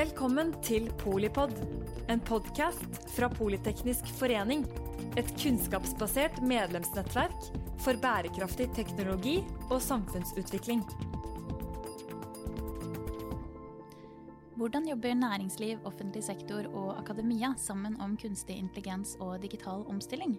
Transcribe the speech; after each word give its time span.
Velkommen 0.00 0.54
til 0.64 0.86
Polipod, 0.96 1.50
en 2.08 2.20
podkast 2.24 2.94
fra 3.12 3.26
Politeknisk 3.28 4.06
forening. 4.16 4.62
Et 5.20 5.28
kunnskapsbasert 5.42 6.38
medlemsnettverk 6.40 7.48
for 7.84 7.98
bærekraftig 8.00 8.70
teknologi 8.78 9.34
og 9.66 9.82
samfunnsutvikling. 9.84 10.80
Hvordan 14.56 14.88
jobber 14.88 15.18
næringsliv, 15.20 15.82
offentlig 15.84 16.24
sektor 16.24 16.70
og 16.70 16.94
akademia 17.02 17.50
sammen 17.58 17.98
om 18.00 18.14
kunstig 18.16 18.56
intelligens 18.56 19.18
og 19.20 19.42
digital 19.42 19.84
omstilling? 19.84 20.38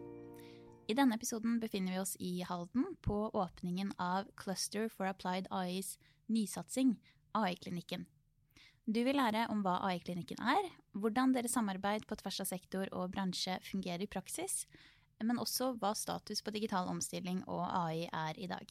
I 0.89 0.95
denne 0.97 1.19
episoden 1.19 1.59
befinner 1.61 1.93
vi 1.93 2.01
oss 2.01 2.15
i 2.19 2.31
Halden 2.49 2.95
på 3.05 3.27
åpningen 3.29 3.93
av 3.99 4.25
Cluster 4.41 4.89
for 4.89 5.05
Applied 5.11 5.51
AIs 5.51 5.99
nysatsing, 6.33 6.95
AI-klinikken. 7.37 8.07
Du 8.89 9.03
vil 9.05 9.15
lære 9.15 9.43
om 9.53 9.59
hva 9.61 9.75
AI-klinikken 9.85 10.39
er, 10.41 10.69
hvordan 10.97 11.35
deres 11.35 11.53
samarbeid 11.53 12.07
på 12.09 12.17
tvers 12.17 12.39
av 12.41 12.47
sektor 12.49 12.89
og 12.97 13.11
bransje 13.13 13.59
fungerer 13.67 14.01
i 14.01 14.09
praksis, 14.09 14.65
men 15.21 15.37
også 15.37 15.75
hva 15.77 15.91
status 15.93 16.41
på 16.41 16.53
digital 16.55 16.89
omstilling 16.89 17.43
og 17.45 17.61
AI 17.61 18.07
er 18.09 18.39
i 18.41 18.49
dag. 18.49 18.65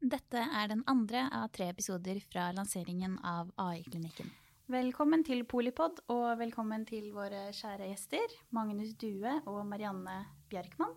Dette 0.00 0.40
er 0.40 0.70
den 0.72 0.80
andre 0.88 1.26
av 1.36 1.50
tre 1.52 1.68
episoder 1.68 2.22
fra 2.30 2.48
lanseringen 2.56 3.18
av 3.20 3.52
AI-klinikken. 3.60 4.32
Velkommen 4.72 5.26
til 5.26 5.44
Polipod, 5.44 6.00
og 6.08 6.38
velkommen 6.40 6.86
til 6.88 7.10
våre 7.12 7.50
kjære 7.52 7.90
gjester, 7.90 8.36
Magnus 8.56 8.94
Due 8.96 9.36
og 9.44 9.60
Marianne 9.68 10.22
Bjerkmann. 10.48 10.96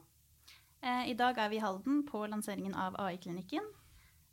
Eh, 0.80 1.10
I 1.12 1.16
dag 1.20 1.36
er 1.42 1.52
vi 1.52 1.60
i 1.60 1.64
Halden 1.64 2.06
på 2.08 2.24
lanseringen 2.32 2.78
av 2.80 2.96
AI-klinikken, 3.04 3.68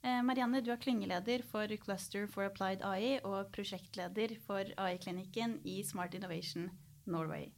Marianne, 0.03 0.63
du 0.65 0.71
er 0.73 0.81
klyngeleder 0.81 1.43
for 1.45 1.71
Cluster 1.85 2.27
for 2.31 2.49
Applied 2.49 2.85
AI 2.87 3.19
og 3.21 3.51
prosjektleder 3.53 4.37
for 4.47 4.65
AI-klinikken 4.81 5.59
i 5.69 5.83
Smart 5.85 6.15
Innovation 6.17 6.71
Norway. 7.05 7.51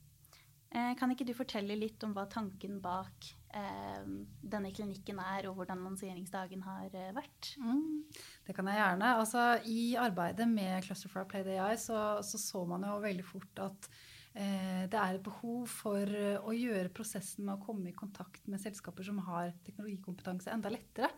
Eh, 0.72 0.94
kan 0.96 1.10
ikke 1.12 1.26
du 1.28 1.34
fortelle 1.36 1.76
litt 1.76 2.00
om 2.06 2.14
hva 2.16 2.24
tanken 2.32 2.78
bak 2.80 3.26
eh, 3.52 4.04
denne 4.40 4.70
klinikken 4.72 5.18
er, 5.20 5.50
og 5.50 5.58
hvordan 5.58 5.82
lanseringsdagen 5.84 6.62
har 6.64 6.94
vært? 7.12 7.50
Mm, 7.60 8.06
det 8.46 8.56
kan 8.56 8.70
jeg 8.70 8.80
gjerne. 8.80 9.10
Altså, 9.20 9.44
I 9.68 9.82
arbeidet 10.00 10.48
med 10.48 10.86
Cluster 10.86 11.12
for 11.12 11.26
Applied 11.26 11.50
AI 11.52 11.76
så, 11.76 12.22
så, 12.24 12.40
så 12.40 12.64
man 12.68 12.88
jo 12.88 12.96
veldig 13.04 13.26
fort 13.28 13.62
at 13.66 13.90
eh, 14.32 14.88
det 14.88 14.96
er 14.96 15.18
et 15.18 15.26
behov 15.26 15.68
for 15.68 16.16
å 16.40 16.56
gjøre 16.56 16.94
prosessen 16.96 17.44
med 17.44 17.58
å 17.58 17.66
komme 17.66 17.92
i 17.92 17.96
kontakt 17.98 18.48
med 18.48 18.62
selskaper 18.64 19.04
som 19.04 19.20
har 19.28 19.52
teknologikompetanse, 19.68 20.54
enda 20.56 20.72
lettere. 20.72 21.12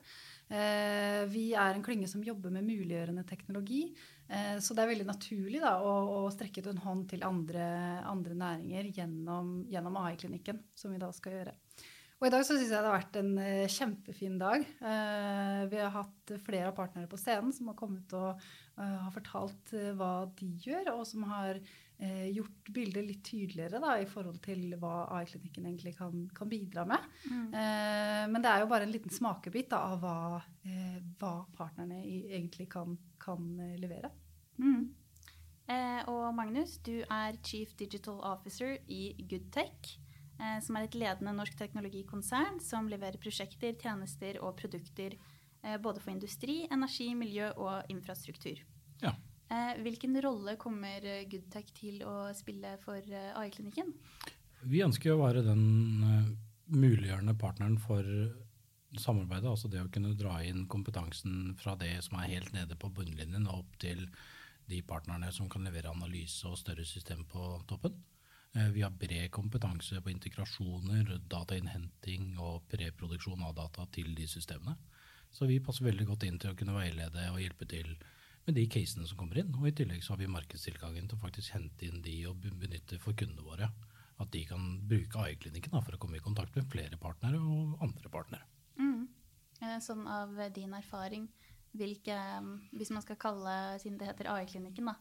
Eh, 0.52 1.22
vi 1.32 1.46
er 1.56 1.72
en 1.72 1.84
klynge 1.84 2.08
som 2.10 2.24
jobber 2.24 2.52
med 2.52 2.66
muliggjørende 2.66 3.24
teknologi. 3.28 3.86
Eh, 4.28 4.58
så 4.60 4.76
det 4.76 4.84
er 4.84 4.90
veldig 4.92 5.08
naturlig 5.08 5.62
da, 5.62 5.78
å, 5.80 6.28
strekke 6.32 6.64
ut 6.64 6.70
en 6.74 6.82
hånd 6.84 7.08
til 7.12 7.24
andre, 7.26 7.64
andre 8.08 8.36
næringer 8.38 8.90
gjennom, 8.92 9.56
gjennom 9.72 9.98
AI-klinikken, 10.04 10.60
som 10.76 10.92
vi 10.94 11.00
da 11.02 11.10
skal 11.16 11.38
gjøre. 11.38 11.56
Og 12.20 12.28
i 12.28 12.32
dag 12.32 12.44
så 12.46 12.54
syns 12.54 12.70
jeg 12.70 12.78
det 12.78 12.88
har 12.88 12.94
vært 12.94 13.16
en 13.18 13.32
uh, 13.36 13.72
kjempefin 13.74 14.36
dag. 14.40 14.62
Vi 15.68 15.80
har 15.82 15.90
hatt 15.92 16.30
flere 16.46 16.70
av 16.70 16.76
partnere 16.76 17.10
på 17.10 17.18
scenen 17.20 17.52
som 17.52 17.68
har 17.68 17.76
kommet 17.76 18.14
og 18.16 18.46
har 18.78 19.10
fortalt 19.12 19.74
hva 19.98 20.12
de 20.38 20.48
gjør, 20.62 20.92
og 20.94 21.02
som 21.10 21.26
har 21.28 21.58
gjort 21.96 22.68
bildet 22.74 23.06
litt 23.06 23.20
tydeligere 23.24 23.78
da, 23.80 23.92
i 24.02 24.08
forhold 24.10 24.40
til 24.44 24.74
hva 24.82 25.06
AI-klinikken 25.14 25.68
egentlig 25.68 25.92
kan, 25.96 26.24
kan, 26.34 26.48
bidra 26.50 26.82
med. 26.90 27.06
Mm. 27.30 27.46
men 28.34 28.42
det 28.42 28.50
er 28.50 28.64
jo 28.64 28.68
bare 28.72 28.84
en 28.84 28.92
liten 28.92 29.14
smakebit 29.14 29.70
da, 29.70 29.78
av 29.94 30.02
hva, 30.02 30.42
hva, 31.20 31.32
partnerne 31.54 32.02
egentlig 32.02 32.66
kan, 32.74 32.98
kan 33.22 33.46
levere. 33.78 34.10
Mm. 34.58 34.90
og 36.10 36.26
Magnus, 36.34 36.76
du 36.82 36.98
er 37.06 37.38
Chief 37.46 37.72
Digital 37.78 38.18
Officer 38.34 38.74
i 38.90 39.14
Goodtech. 39.30 39.94
Eh, 40.40 40.58
som 40.64 40.76
er 40.76 40.88
et 40.88 40.96
ledende 40.98 41.34
norsk 41.36 41.54
teknologikonsern 41.58 42.58
som 42.62 42.88
leverer 42.90 43.20
prosjekter, 43.22 43.76
tjenester 43.78 44.40
og 44.42 44.56
produkter 44.58 45.14
eh, 45.14 45.76
både 45.78 46.02
for 46.02 46.10
industri, 46.14 46.64
energi, 46.74 47.12
miljø 47.14 47.52
og 47.54 47.90
infrastruktur. 47.92 48.62
Eh, 49.54 49.74
hvilken 49.84 50.18
rolle 50.24 50.56
kommer 50.58 51.04
Goodtech 51.30 51.70
til 51.76 52.02
å 52.02 52.32
spille 52.34 52.74
for 52.82 52.98
AI-klinikken? 53.38 53.92
Vi 54.66 54.82
ønsker 54.82 55.14
å 55.14 55.20
være 55.20 55.44
den 55.46 55.62
muliggjørende 56.72 57.36
partneren 57.38 57.76
for 57.78 58.08
samarbeidet. 59.00 59.50
Altså 59.50 59.68
det 59.70 59.82
å 59.82 59.90
kunne 59.92 60.14
dra 60.18 60.38
inn 60.46 60.66
kompetansen 60.70 61.54
fra 61.60 61.76
det 61.78 61.96
som 62.06 62.18
er 62.20 62.32
helt 62.36 62.54
nede 62.54 62.78
på 62.78 62.90
bunnlinjen, 62.94 63.48
opp 63.50 63.76
til 63.82 64.06
de 64.70 64.80
partnerne 64.86 65.30
som 65.34 65.48
kan 65.52 65.66
levere 65.66 65.92
analyse 65.92 66.48
og 66.48 66.58
større 66.58 66.86
system 66.88 67.24
på 67.28 67.44
toppen. 67.68 67.96
Eh, 68.54 68.70
vi 68.72 68.82
har 68.82 68.94
bred 68.94 69.30
kompetanse 69.34 70.00
på 70.00 70.12
integrasjoner, 70.12 71.18
datainnhenting 71.30 72.34
og 72.38 72.64
preproduksjon 72.72 73.44
av 73.44 73.56
data 73.58 73.86
til 73.92 74.14
de 74.16 74.28
systemene. 74.30 74.76
Så 75.34 75.48
vi 75.50 75.60
passer 75.60 75.88
veldig 75.88 76.06
godt 76.06 76.28
inn 76.28 76.38
til 76.38 76.52
å 76.52 76.58
kunne 76.58 76.76
veilede 76.76 77.26
og 77.32 77.40
hjelpe 77.42 77.66
til 77.68 77.96
med 78.46 78.58
de 78.58 78.66
casene 78.70 79.08
som 79.08 79.18
kommer 79.20 79.40
inn. 79.40 79.52
Og 79.58 79.68
i 79.68 79.74
tillegg 79.76 80.04
så 80.04 80.14
har 80.14 80.22
vi 80.22 80.30
markedstilgangen 80.30 81.08
til 81.08 81.18
å 81.18 81.22
faktisk 81.22 81.54
hente 81.56 81.88
inn 81.88 82.02
de 82.04 82.16
og 82.30 82.42
benytte 82.42 83.00
for 83.02 83.16
kundene 83.18 83.46
våre. 83.46 83.70
At 84.22 84.30
de 84.34 84.44
kan 84.46 84.66
bruke 84.86 85.24
AI-klinikken 85.24 85.74
for 85.80 85.96
å 85.96 86.00
komme 86.00 86.20
i 86.20 86.24
kontakt 86.24 86.54
med 86.56 86.68
flere 86.70 86.98
partnere 87.00 87.40
og 87.40 87.80
andre 87.82 88.12
partnere. 88.12 88.46
Mm. 88.78 89.08
Eh, 89.60 89.78
sånn 89.82 90.04
av 90.10 90.36
din 90.54 90.74
erfaring, 90.76 91.26
hvilke, 91.74 92.18
hvis 92.76 92.92
man 92.94 93.02
skal 93.02 93.18
kalle, 93.18 93.56
siden 93.82 93.98
det 93.98 94.10
heter 94.12 94.30
AI-klinikken, 94.34 94.92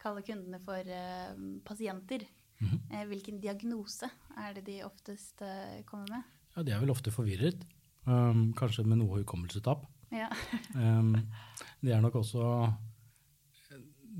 kalle 0.00 0.22
kundene 0.24 0.60
for 0.64 0.86
uh, 0.86 1.34
pasienter, 1.66 2.28
Mm 2.60 3.08
Hvilken 3.08 3.40
diagnose 3.40 4.08
er 4.36 4.52
det 4.58 4.66
de 4.66 4.80
oftest 4.84 5.40
uh, 5.40 5.80
kommer 5.88 6.10
med? 6.12 6.24
Ja, 6.56 6.62
De 6.62 6.72
er 6.74 6.82
vel 6.82 6.92
ofte 6.92 7.12
forvirret. 7.14 7.62
Um, 8.04 8.50
kanskje 8.58 8.84
med 8.84 9.00
noe 9.00 9.22
hukommelsestap. 9.22 9.86
Ja. 10.12 10.28
um, 10.74 11.14
de 11.80 11.94
er 11.94 12.02
nok 12.02 12.18
også 12.20 12.42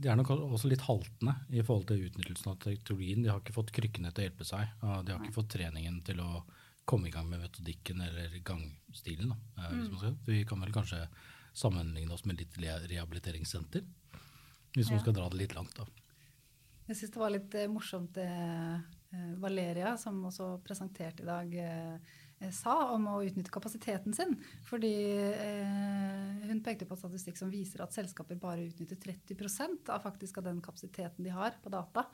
de 0.00 0.08
er 0.08 0.16
nok 0.16 0.30
også 0.32 0.70
litt 0.70 0.86
haltende 0.86 1.34
i 1.52 1.60
forhold 1.60 1.86
til 1.90 2.06
utnyttelsen 2.08 2.54
av 2.54 2.58
teknologien. 2.62 3.22
De 3.24 3.30
har 3.32 3.42
ikke 3.42 3.56
fått 3.56 3.72
krykkene 3.76 4.12
til 4.12 4.24
å 4.24 4.26
hjelpe 4.28 4.46
seg. 4.48 4.74
De 4.80 5.12
har 5.12 5.20
ikke 5.20 5.36
fått 5.36 5.52
treningen 5.58 6.00
til 6.06 6.22
å 6.24 6.30
komme 6.90 7.08
i 7.08 7.10
gang 7.14 7.28
med 7.30 7.42
metodikken 7.42 8.00
eller 8.00 8.32
gangstilen. 8.44 9.34
Da, 9.56 9.62
eh, 9.62 9.72
mm. 9.72 10.16
Vi 10.26 10.44
kan 10.44 10.60
vel 10.60 10.72
kanskje 10.74 11.04
sammenligne 11.52 12.14
oss 12.14 12.24
med 12.24 12.40
litt 12.40 12.56
rehabiliteringssenter, 12.58 13.84
hvis 14.74 14.88
ja. 14.88 14.96
man 14.96 15.04
skal 15.04 15.14
dra 15.14 15.28
det 15.30 15.42
litt 15.42 15.54
langt. 15.54 15.76
da. 15.76 15.86
Jeg 16.88 16.98
syns 16.98 17.14
det 17.14 17.22
var 17.22 17.34
litt 17.34 17.54
eh, 17.54 17.70
morsomt 17.70 18.16
det 18.16 18.26
eh, 18.26 19.30
Valeria, 19.42 19.94
som 19.98 20.18
også 20.26 20.56
presenterte 20.66 21.22
i 21.22 21.28
dag, 21.28 21.54
sa 22.54 22.74
om 22.94 23.06
å 23.12 23.18
utnytte 23.26 23.52
kapasiteten 23.52 24.14
sin. 24.16 24.36
Fordi 24.68 24.92
hun 26.48 26.62
pekte 26.64 26.88
på 26.88 26.96
statistikk 26.98 27.36
som 27.40 27.52
viser 27.52 27.82
at 27.84 27.94
selskaper 27.94 28.38
bare 28.40 28.64
utnytter 28.68 28.96
30% 29.00 29.90
av 29.92 30.04
faktisk 30.04 30.40
av 30.40 30.48
den 30.48 30.62
kapasiteten 30.64 31.26
de 31.26 31.34
har 31.34 31.58
på 31.60 31.72
data. 31.72 32.06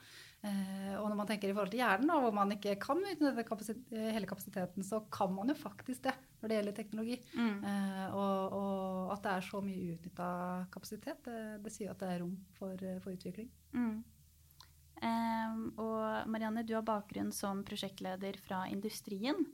Og 0.43 1.05
når 1.07 1.15
man 1.17 1.29
tenker 1.29 1.49
i 1.49 1.55
forhold 1.55 1.71
til 1.73 1.81
hjernen, 1.81 2.11
hvor 2.11 2.35
man 2.35 2.51
ikke 2.53 2.75
kan 2.81 2.99
utnytte 2.99 3.45
kapasitet, 3.47 3.95
hele 3.95 4.29
kapasiteten, 4.29 4.85
så 4.85 5.01
kan 5.13 5.31
man 5.33 5.53
jo 5.53 5.57
faktisk 5.57 6.05
det 6.09 6.15
når 6.41 6.51
det 6.51 6.59
gjelder 6.59 6.77
teknologi. 6.77 7.17
Mm. 7.37 7.55
Og, 8.11 8.57
og, 8.59 9.15
at 9.15 9.23
det 9.23 9.33
er 9.33 9.47
så 9.47 9.63
mye 9.63 9.95
uutnytta 9.95 10.29
kapasitet, 10.73 11.23
det, 11.25 11.39
det, 11.63 11.73
sier 11.73 11.95
at 11.95 12.03
det 12.03 12.11
er 12.11 12.21
rom 12.25 12.35
for, 12.59 12.87
for 13.03 13.15
utvikling. 13.15 13.49
Mm. 13.73 13.97
Um, 14.97 15.59
og 15.77 16.29
Marianne, 16.31 16.63
du 16.65 16.73
har 16.73 16.85
bakgrunn 16.85 17.29
som 17.35 17.61
prosjektleder 17.65 18.39
fra 18.41 18.65
industrien. 18.71 19.45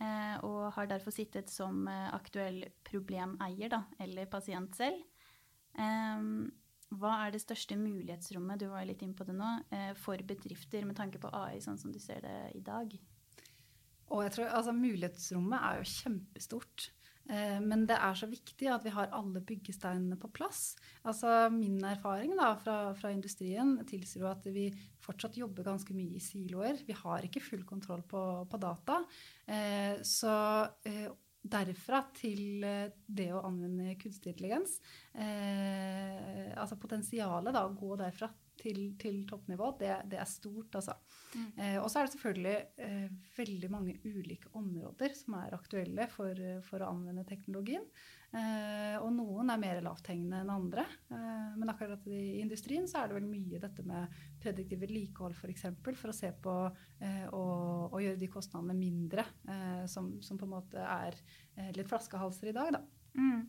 Uh, 0.00 0.36
og 0.48 0.60
har 0.78 0.88
derfor 0.88 1.12
sittet 1.12 1.50
som 1.52 1.82
uh, 1.84 2.08
aktuell 2.16 2.62
problemeier, 2.86 3.68
da, 3.68 3.82
eller 4.00 4.30
pasient 4.32 4.78
selv. 4.78 5.02
Um, 5.76 6.48
hva 6.96 7.12
er 7.26 7.34
det 7.34 7.42
største 7.44 7.76
mulighetsrommet 7.78 8.62
du 8.62 8.70
var 8.72 8.86
litt 8.88 9.04
inn 9.04 9.12
på 9.14 9.26
det 9.28 9.36
nå, 9.36 9.50
uh, 9.70 9.92
for 10.00 10.22
bedrifter 10.26 10.88
med 10.88 10.96
tanke 10.96 11.20
på 11.20 11.30
AI, 11.36 11.60
sånn 11.60 11.78
som 11.78 11.92
du 11.92 12.00
ser 12.02 12.24
det 12.24 12.38
i 12.56 12.62
dag? 12.64 12.96
Og 14.10 14.24
jeg 14.24 14.34
tror, 14.34 14.48
altså, 14.58 14.72
Mulighetsrommet 14.74 15.60
er 15.60 15.78
jo 15.78 15.90
kjempestort. 15.92 16.88
Eh, 17.30 17.58
men 17.62 17.84
det 17.86 17.96
er 17.96 18.16
så 18.18 18.26
viktig 18.30 18.68
at 18.72 18.84
vi 18.86 18.92
har 18.94 19.12
alle 19.14 19.42
byggesteinene 19.46 20.18
på 20.20 20.30
plass. 20.34 20.74
Altså 21.06 21.48
Min 21.54 21.78
erfaring 21.86 22.34
da, 22.38 22.52
fra, 22.58 22.76
fra, 22.98 23.12
industrien 23.14 23.76
tilsier 23.88 24.24
jo 24.24 24.30
at 24.32 24.46
vi 24.50 24.68
fortsatt 25.04 25.38
jobber 25.38 25.66
ganske 25.66 25.94
mye 25.96 26.18
i 26.18 26.24
siloer. 26.24 26.82
Vi 26.86 26.96
har 26.96 27.26
ikke 27.26 27.44
full 27.44 27.64
kontroll 27.68 28.02
på, 28.08 28.22
på 28.50 28.62
data. 28.62 29.00
Eh, 29.46 30.02
så 30.06 30.36
eh, 30.88 31.06
derfra 31.40 32.02
til 32.12 32.60
det 32.60 33.30
å 33.32 33.38
anvende 33.48 33.94
kunstig 33.96 34.34
intelligens 34.34 34.74
Altså 35.16 36.76
potensialet 36.76 37.56
da, 37.56 37.62
å 37.64 37.72
gå 37.72 37.96
derfra 37.96 38.28
til, 38.60 38.80
til 39.00 39.22
toppnivå, 39.28 39.72
det, 39.80 39.90
det, 40.12 40.20
er 40.20 40.28
stort, 40.28 40.76
altså. 40.78 40.94
Mm. 41.34 41.48
Eh, 41.56 41.76
og 41.80 41.88
så 41.90 42.00
er 42.00 42.06
det 42.06 42.14
selvfølgelig 42.14 42.56
eh, 42.86 43.18
veldig 43.36 43.70
mange 43.72 43.98
ulike 44.04 44.52
områder 44.58 45.14
som 45.16 45.36
er 45.40 45.56
aktuelle 45.56 46.08
for, 46.12 46.46
for 46.66 46.84
å 46.84 46.90
anvende 46.92 47.26
teknologien. 47.28 47.86
Eh, 48.30 48.94
og 49.02 49.08
noen 49.10 49.48
er 49.50 49.58
mer 49.58 49.80
lavthengende 49.82 50.44
enn 50.44 50.52
andre. 50.54 50.84
Eh, 51.10 51.54
men 51.58 51.72
akkurat 51.72 52.04
i 52.06 52.38
industrien 52.38 52.86
så 52.90 53.00
er 53.00 53.10
det 53.10 53.18
vel 53.18 53.26
mye 53.30 53.62
dette 53.62 53.84
med 53.86 54.20
prediktivt 54.42 54.84
vedlikehold 54.84 55.34
f.eks. 55.34 55.42
For, 55.42 55.54
eksempel, 55.54 55.98
for 55.98 56.12
å 56.12 56.16
se 56.16 56.30
på 56.44 56.54
eh, 57.02 57.26
og, 57.26 57.90
og, 57.90 57.98
gjøre 58.04 58.20
de 58.20 58.30
kostnadene 58.30 58.76
mindre, 58.78 59.26
eh, 59.50 59.82
som, 59.90 60.12
som, 60.22 60.38
på 60.38 60.46
en 60.46 60.54
måte 60.54 60.84
er 60.84 61.18
litt 61.74 61.90
flaskehalser 61.90 62.52
i 62.52 62.56
dag. 62.56 62.76
Da. 62.78 62.84
Mm. 63.18 63.42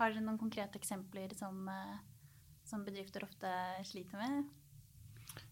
Har 0.00 0.10
dere 0.10 0.24
noen 0.24 0.40
konkrete 0.40 0.80
eksempler 0.80 1.36
som, 1.36 1.68
som 2.74 2.84
bedrifter 2.86 3.22
ofte 3.22 3.50
sliter 3.86 4.18
med? 4.18 4.44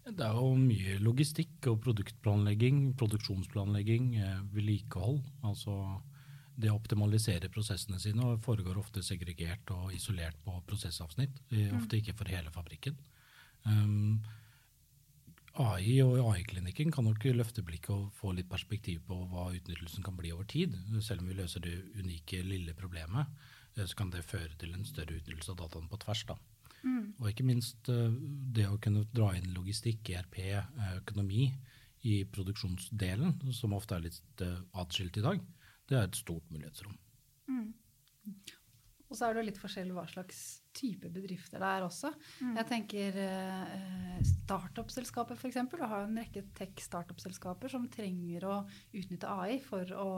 Det 0.03 0.27
er 0.27 0.35
jo 0.35 0.55
mye 0.59 0.99
logistikk 1.03 1.69
og 1.71 1.79
produktplanlegging, 1.85 2.97
produksjonsplanlegging, 2.99 4.17
vedlikehold. 4.51 5.21
Altså 5.47 5.77
det 6.59 6.71
å 6.71 6.77
optimalisere 6.77 7.51
prosessene 7.53 8.01
sine 8.03 8.27
og 8.27 8.43
foregår 8.45 8.79
ofte 8.81 9.05
segregert 9.07 9.71
og 9.75 9.95
isolert 9.95 10.39
på 10.45 10.55
prosessavsnitt. 10.69 11.39
Mm. 11.55 11.79
Ofte 11.79 12.01
ikke 12.01 12.17
for 12.19 12.31
hele 12.31 12.53
fabrikken. 12.55 12.99
Um, 13.65 14.21
AI 15.63 15.99
og 16.03 16.19
AI-klinikken 16.33 16.91
kan 16.95 17.07
nok 17.07 17.27
løfte 17.37 17.63
blikket 17.67 17.93
og 17.95 18.13
få 18.19 18.33
litt 18.35 18.51
perspektiv 18.51 19.03
på 19.07 19.19
hva 19.31 19.51
utnyttelsen 19.53 20.05
kan 20.05 20.17
bli 20.19 20.33
over 20.35 20.49
tid. 20.49 20.75
Selv 21.05 21.23
om 21.23 21.31
vi 21.31 21.39
løser 21.39 21.63
det 21.63 21.77
unike, 21.99 22.43
lille 22.47 22.75
problemet, 22.75 23.31
eh, 23.77 23.85
så 23.85 23.99
kan 23.99 24.11
det 24.11 24.25
føre 24.25 24.57
til 24.59 24.75
en 24.75 24.89
større 24.89 25.21
utnyttelse 25.21 25.53
av 25.53 25.61
dataene 25.61 25.93
på 25.93 26.01
tvers. 26.03 26.25
da. 26.33 26.39
Mm. 26.83 27.15
Og 27.21 27.29
ikke 27.31 27.47
minst 27.47 27.89
eh, 27.93 28.15
det 28.57 28.67
å 28.69 28.81
kunne 28.83 29.07
dra 29.15 29.33
inn 29.39 29.53
logistikk, 29.55 30.11
ERP, 30.11 30.39
eh, 30.51 30.95
økonomi 30.99 31.49
i 32.03 32.23
produksjonsdelen, 32.27 33.37
som 33.55 33.77
ofte 33.77 33.95
er 33.95 34.09
litt 34.09 34.43
atskilt 34.75 35.21
i 35.21 35.23
dag 35.23 35.43
det 35.93 35.99
er 35.99 36.09
et 36.09 36.19
stort 36.19 36.49
mulighetsrom. 36.53 36.97
Mm. 37.51 37.73
Og 39.11 39.19
så 39.19 39.29
er 39.29 39.37
det 39.37 39.49
litt 39.51 39.61
forskjellig 39.61 39.97
hva 39.97 40.07
slags 40.09 40.62
type 40.77 41.11
bedrifter 41.13 41.63
det 41.63 41.69
er 41.69 41.87
også. 41.87 42.13
Mm. 42.41 42.57
Jeg 42.59 42.69
tenker 42.71 43.19
eh, 43.25 44.19
startup-selskaper 44.43 45.39
f.eks. 45.39 45.61
Du 45.71 45.85
har 45.85 46.07
en 46.07 46.19
rekke 46.21 46.45
tech-startup-selskaper 46.59 47.73
som 47.73 47.89
trenger 47.93 48.49
å 48.49 48.57
utnytte 48.97 49.31
AI 49.31 49.61
for 49.65 49.95
å 49.97 50.11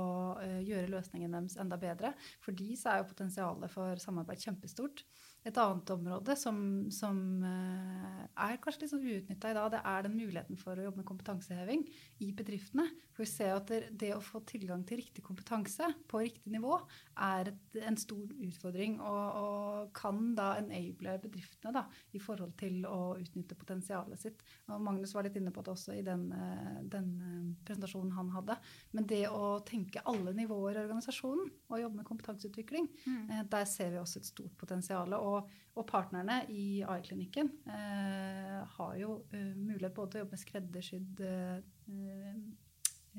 eh, 0.44 0.60
gjøre 0.66 0.92
løsningen 0.94 1.36
deres 1.36 1.58
enda 1.60 1.78
bedre. 1.80 2.14
For 2.44 2.56
de 2.56 2.74
så 2.78 2.94
er 2.94 3.02
jo 3.02 3.10
potensialet 3.12 3.72
for 3.72 4.02
samarbeid 4.02 4.42
kjempestort. 4.46 5.04
Et 5.44 5.58
annet 5.60 5.90
område 5.92 6.34
som, 6.40 6.56
som 6.88 7.18
uh, 7.44 8.20
er 8.46 8.56
kanskje 8.64 8.80
litt 8.80 8.92
sånn 8.94 9.02
uutnytta 9.04 9.50
i 9.52 9.56
dag, 9.58 9.66
det 9.74 9.80
er 9.90 10.06
den 10.06 10.14
muligheten 10.16 10.56
for 10.56 10.80
å 10.80 10.86
jobbe 10.86 11.02
med 11.02 11.08
kompetanseheving 11.10 11.82
i 12.24 12.30
bedriftene. 12.32 12.86
For 13.12 13.26
vi 13.26 13.28
ser 13.28 13.52
at 13.52 13.68
det, 13.68 13.82
det 14.00 14.14
å 14.16 14.22
få 14.24 14.40
tilgang 14.48 14.86
til 14.88 15.02
riktig 15.02 15.20
kompetanse 15.26 15.90
på 16.08 16.22
riktig 16.24 16.54
nivå 16.54 16.78
er 17.26 17.52
et, 17.52 17.76
en 17.84 18.00
stor 18.00 18.24
utfordring, 18.32 18.96
og, 19.04 19.42
og, 19.42 19.92
kan 19.94 20.32
da 20.38 20.43
enable 20.60 21.16
bedriftene 21.22 21.72
da, 21.74 21.84
i 22.14 22.20
forhold 22.22 22.54
til 22.60 22.84
å 22.88 23.14
utnytte 23.20 23.56
potensialet 23.58 24.20
sitt. 24.20 24.44
Og 24.68 24.82
Magnus 24.84 25.14
var 25.16 25.26
litt 25.26 25.38
inne 25.40 25.52
på 25.54 25.64
det 25.64 25.74
også 25.74 25.96
i 25.96 26.04
den, 26.06 26.26
eh, 26.32 26.80
den 26.92 27.10
eh, 27.20 27.50
presentasjonen 27.66 28.14
han 28.16 28.32
hadde. 28.34 28.58
Men 28.96 29.08
det 29.10 29.24
å 29.30 29.58
tenke 29.66 30.04
alle 30.10 30.34
nivåer 30.36 30.78
i 30.78 30.82
organisasjonen 30.84 31.50
og 31.70 31.80
jobbe 31.80 32.00
med 32.00 32.08
kompetanseutvikling, 32.08 32.88
mm. 33.06 33.30
der 33.50 33.68
ser 33.68 33.94
vi 33.94 34.00
også 34.02 34.20
et 34.20 34.30
stort 34.30 34.56
potensial. 34.60 35.16
Og, 35.18 35.50
og 35.74 35.86
partnerne 35.88 36.42
i 36.54 36.82
AI-klinikken 36.86 37.50
eh, 37.70 38.60
har 38.76 38.98
jo 38.98 39.16
uh, 39.32 39.54
mulighet 39.56 39.94
både 39.94 40.12
til 40.12 40.20
å 40.20 40.24
jobbe 40.24 40.36
med 40.36 40.42
skreddersydd 40.44 41.24
uh, 41.24 42.44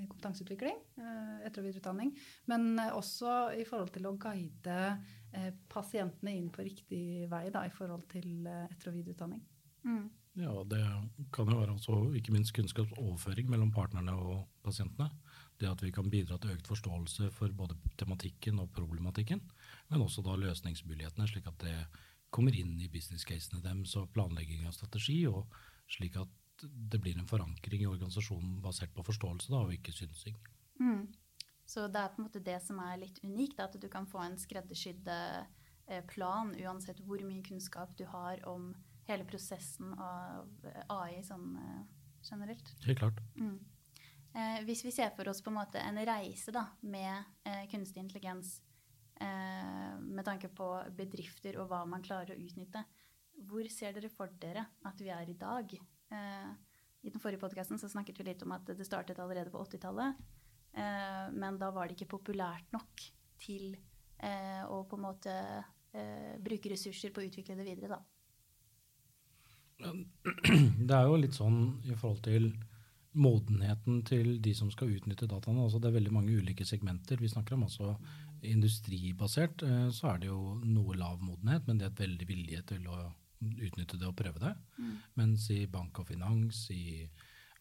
kompetanseutvikling, 0.04 0.82
uh, 1.00 1.38
etter- 1.48 1.64
og 1.64 1.70
videreutdanning, 1.70 2.12
men 2.52 2.80
også 2.86 3.56
i 3.60 3.66
forhold 3.68 3.94
til 3.96 4.10
å 4.10 4.18
guide 4.20 4.80
pasientene 5.68 6.32
inn 6.32 6.48
på 6.48 6.64
riktig 6.64 7.26
vei 7.28 7.50
da, 7.52 7.66
i 7.68 7.74
forhold 7.74 8.06
til 8.08 8.48
etter- 8.48 8.94
og 8.94 9.00
videreutdanning. 9.02 9.42
Mm. 9.84 10.06
Ja, 10.36 10.52
det 10.68 10.82
kan 11.32 11.48
jo 11.48 11.62
være 11.62 11.76
også 11.78 11.98
ikke 12.20 12.34
minst 12.36 12.52
kunnskapsoverføring 12.58 13.48
mellom 13.52 13.72
partnerne 13.72 14.16
og 14.20 14.42
pasientene. 14.66 15.08
Det 15.56 15.70
at 15.70 15.84
vi 15.84 15.94
kan 15.96 16.10
bidra 16.12 16.36
til 16.40 16.52
økt 16.52 16.68
forståelse 16.68 17.30
for 17.32 17.54
både 17.56 17.78
tematikken 18.00 18.60
og 18.60 18.74
problematikken, 18.76 19.40
men 19.92 20.04
også 20.04 20.26
da 20.26 20.36
løsningsmulighetene, 20.36 21.28
slik 21.32 21.48
at 21.48 21.62
det 21.64 21.76
kommer 22.36 22.56
inn 22.58 22.74
i 22.84 22.90
business-casene 22.92 23.64
deres 23.64 23.96
og 23.96 24.10
planlegging 24.16 24.66
av 24.68 24.76
strategi, 24.76 25.22
og 25.30 25.48
slik 25.88 26.18
at 26.20 26.32
det 26.64 27.02
blir 27.02 27.18
en 27.20 27.28
forankring 27.28 27.84
i 27.84 27.90
organisasjonen 27.90 28.60
basert 28.64 28.94
på 28.96 29.04
forståelse 29.06 29.52
da, 29.52 29.64
og 29.66 29.74
ikke 29.76 29.94
synsing. 29.96 30.38
Mm. 30.80 31.06
Så 31.66 31.88
det 31.90 32.02
er 32.02 32.12
på 32.14 32.22
en 32.22 32.28
måte 32.28 32.44
det 32.46 32.58
som 32.64 32.80
er 32.84 33.00
litt 33.02 33.20
unikt, 33.26 33.60
at 33.60 33.76
du 33.82 33.88
kan 33.92 34.08
få 34.08 34.22
en 34.24 34.38
skreddersydd 34.40 35.10
eh, 35.12 36.02
plan 36.12 36.54
uansett 36.62 37.02
hvor 37.06 37.22
mye 37.26 37.46
kunnskap 37.46 37.96
du 37.98 38.06
har 38.10 38.44
om 38.50 38.74
hele 39.10 39.26
prosessen 39.28 39.94
av 40.02 40.68
AI 40.94 41.24
sånn 41.26 41.56
eh, 41.62 41.82
generelt. 42.26 42.70
Helt 42.86 43.02
klart. 43.02 43.22
Mm. 43.38 43.58
Eh, 44.36 44.62
hvis 44.68 44.84
vi 44.86 44.92
ser 44.92 45.14
for 45.16 45.30
oss 45.32 45.42
på 45.42 45.52
en 45.52 45.60
måte 45.62 45.82
en 45.82 46.00
reise 46.08 46.54
da, 46.54 46.68
med 46.84 47.48
eh, 47.48 47.66
kunstig 47.72 48.04
intelligens 48.04 48.58
eh, 49.22 49.94
med 50.02 50.26
tanke 50.28 50.50
på 50.52 50.70
bedrifter 50.98 51.60
og 51.62 51.70
hva 51.72 51.86
man 51.88 52.04
klarer 52.04 52.36
å 52.36 52.42
utnytte, 52.42 52.84
hvor 53.48 53.68
ser 53.72 53.96
dere 53.96 54.12
for 54.12 54.32
dere 54.42 54.66
at 54.88 55.02
vi 55.02 55.12
er 55.14 55.32
i 55.32 55.38
dag? 55.40 55.72
Eh, 56.16 56.50
I 57.06 57.14
den 57.14 57.22
forrige 57.22 57.42
podkasten 57.44 57.80
snakket 57.80 58.20
vi 58.20 58.30
litt 58.30 58.44
om 58.46 58.56
at 58.56 58.72
det 58.72 58.88
startet 58.88 59.20
allerede 59.22 59.54
på 59.54 59.62
80-tallet. 59.66 60.22
Eh, 60.76 61.26
men 61.36 61.60
da 61.62 61.72
var 61.76 61.88
det 61.88 61.98
ikke 61.98 62.16
populært 62.18 62.72
nok 62.76 63.06
til 63.42 63.76
eh, 64.18 64.64
å 64.66 64.84
på 64.90 65.00
en 65.00 65.08
måte 65.10 65.40
bruke 66.44 66.68
ressurser 66.74 67.14
på 67.16 67.22
å 67.22 67.26
utvikle 67.30 67.54
det 67.56 67.64
videre, 67.64 67.96
da. 67.96 68.02
Det 70.90 70.92
er 70.92 71.06
jo 71.08 71.20
litt 71.22 71.38
sånn 71.38 71.62
i 71.88 71.96
forhold 71.96 72.20
til 72.26 72.50
modenheten 73.16 74.02
til 74.04 74.34
de 74.44 74.52
som 74.60 74.68
skal 74.74 74.92
utnytte 74.92 75.30
dataene. 75.32 75.64
Altså 75.64 75.80
det 75.80 75.88
er 75.88 75.96
veldig 75.96 76.12
mange 76.18 76.36
ulike 76.36 76.68
segmenter 76.68 77.24
vi 77.24 77.32
snakker 77.32 77.56
om. 77.56 77.64
altså 77.70 77.94
Industribasert 78.44 79.64
så 79.96 80.10
er 80.12 80.20
det 80.20 80.28
jo 80.34 80.58
noe 80.68 81.00
lav 81.00 81.24
modenhet, 81.24 81.64
men 81.64 81.80
det 81.80 81.88
er 81.88 81.94
et 81.94 82.04
veldig 82.04 82.28
vilje 82.28 82.66
til 82.74 82.92
å 82.92 83.00
utnytte 83.42 84.00
det 84.02 84.08
og 84.10 84.18
prøve 84.18 84.42
det. 84.42 84.54
Mm. 84.78 84.92
Mens 85.22 85.48
i 85.54 85.66
bank 85.72 86.00
og 86.02 86.10
finans, 86.10 86.66
i 86.74 87.08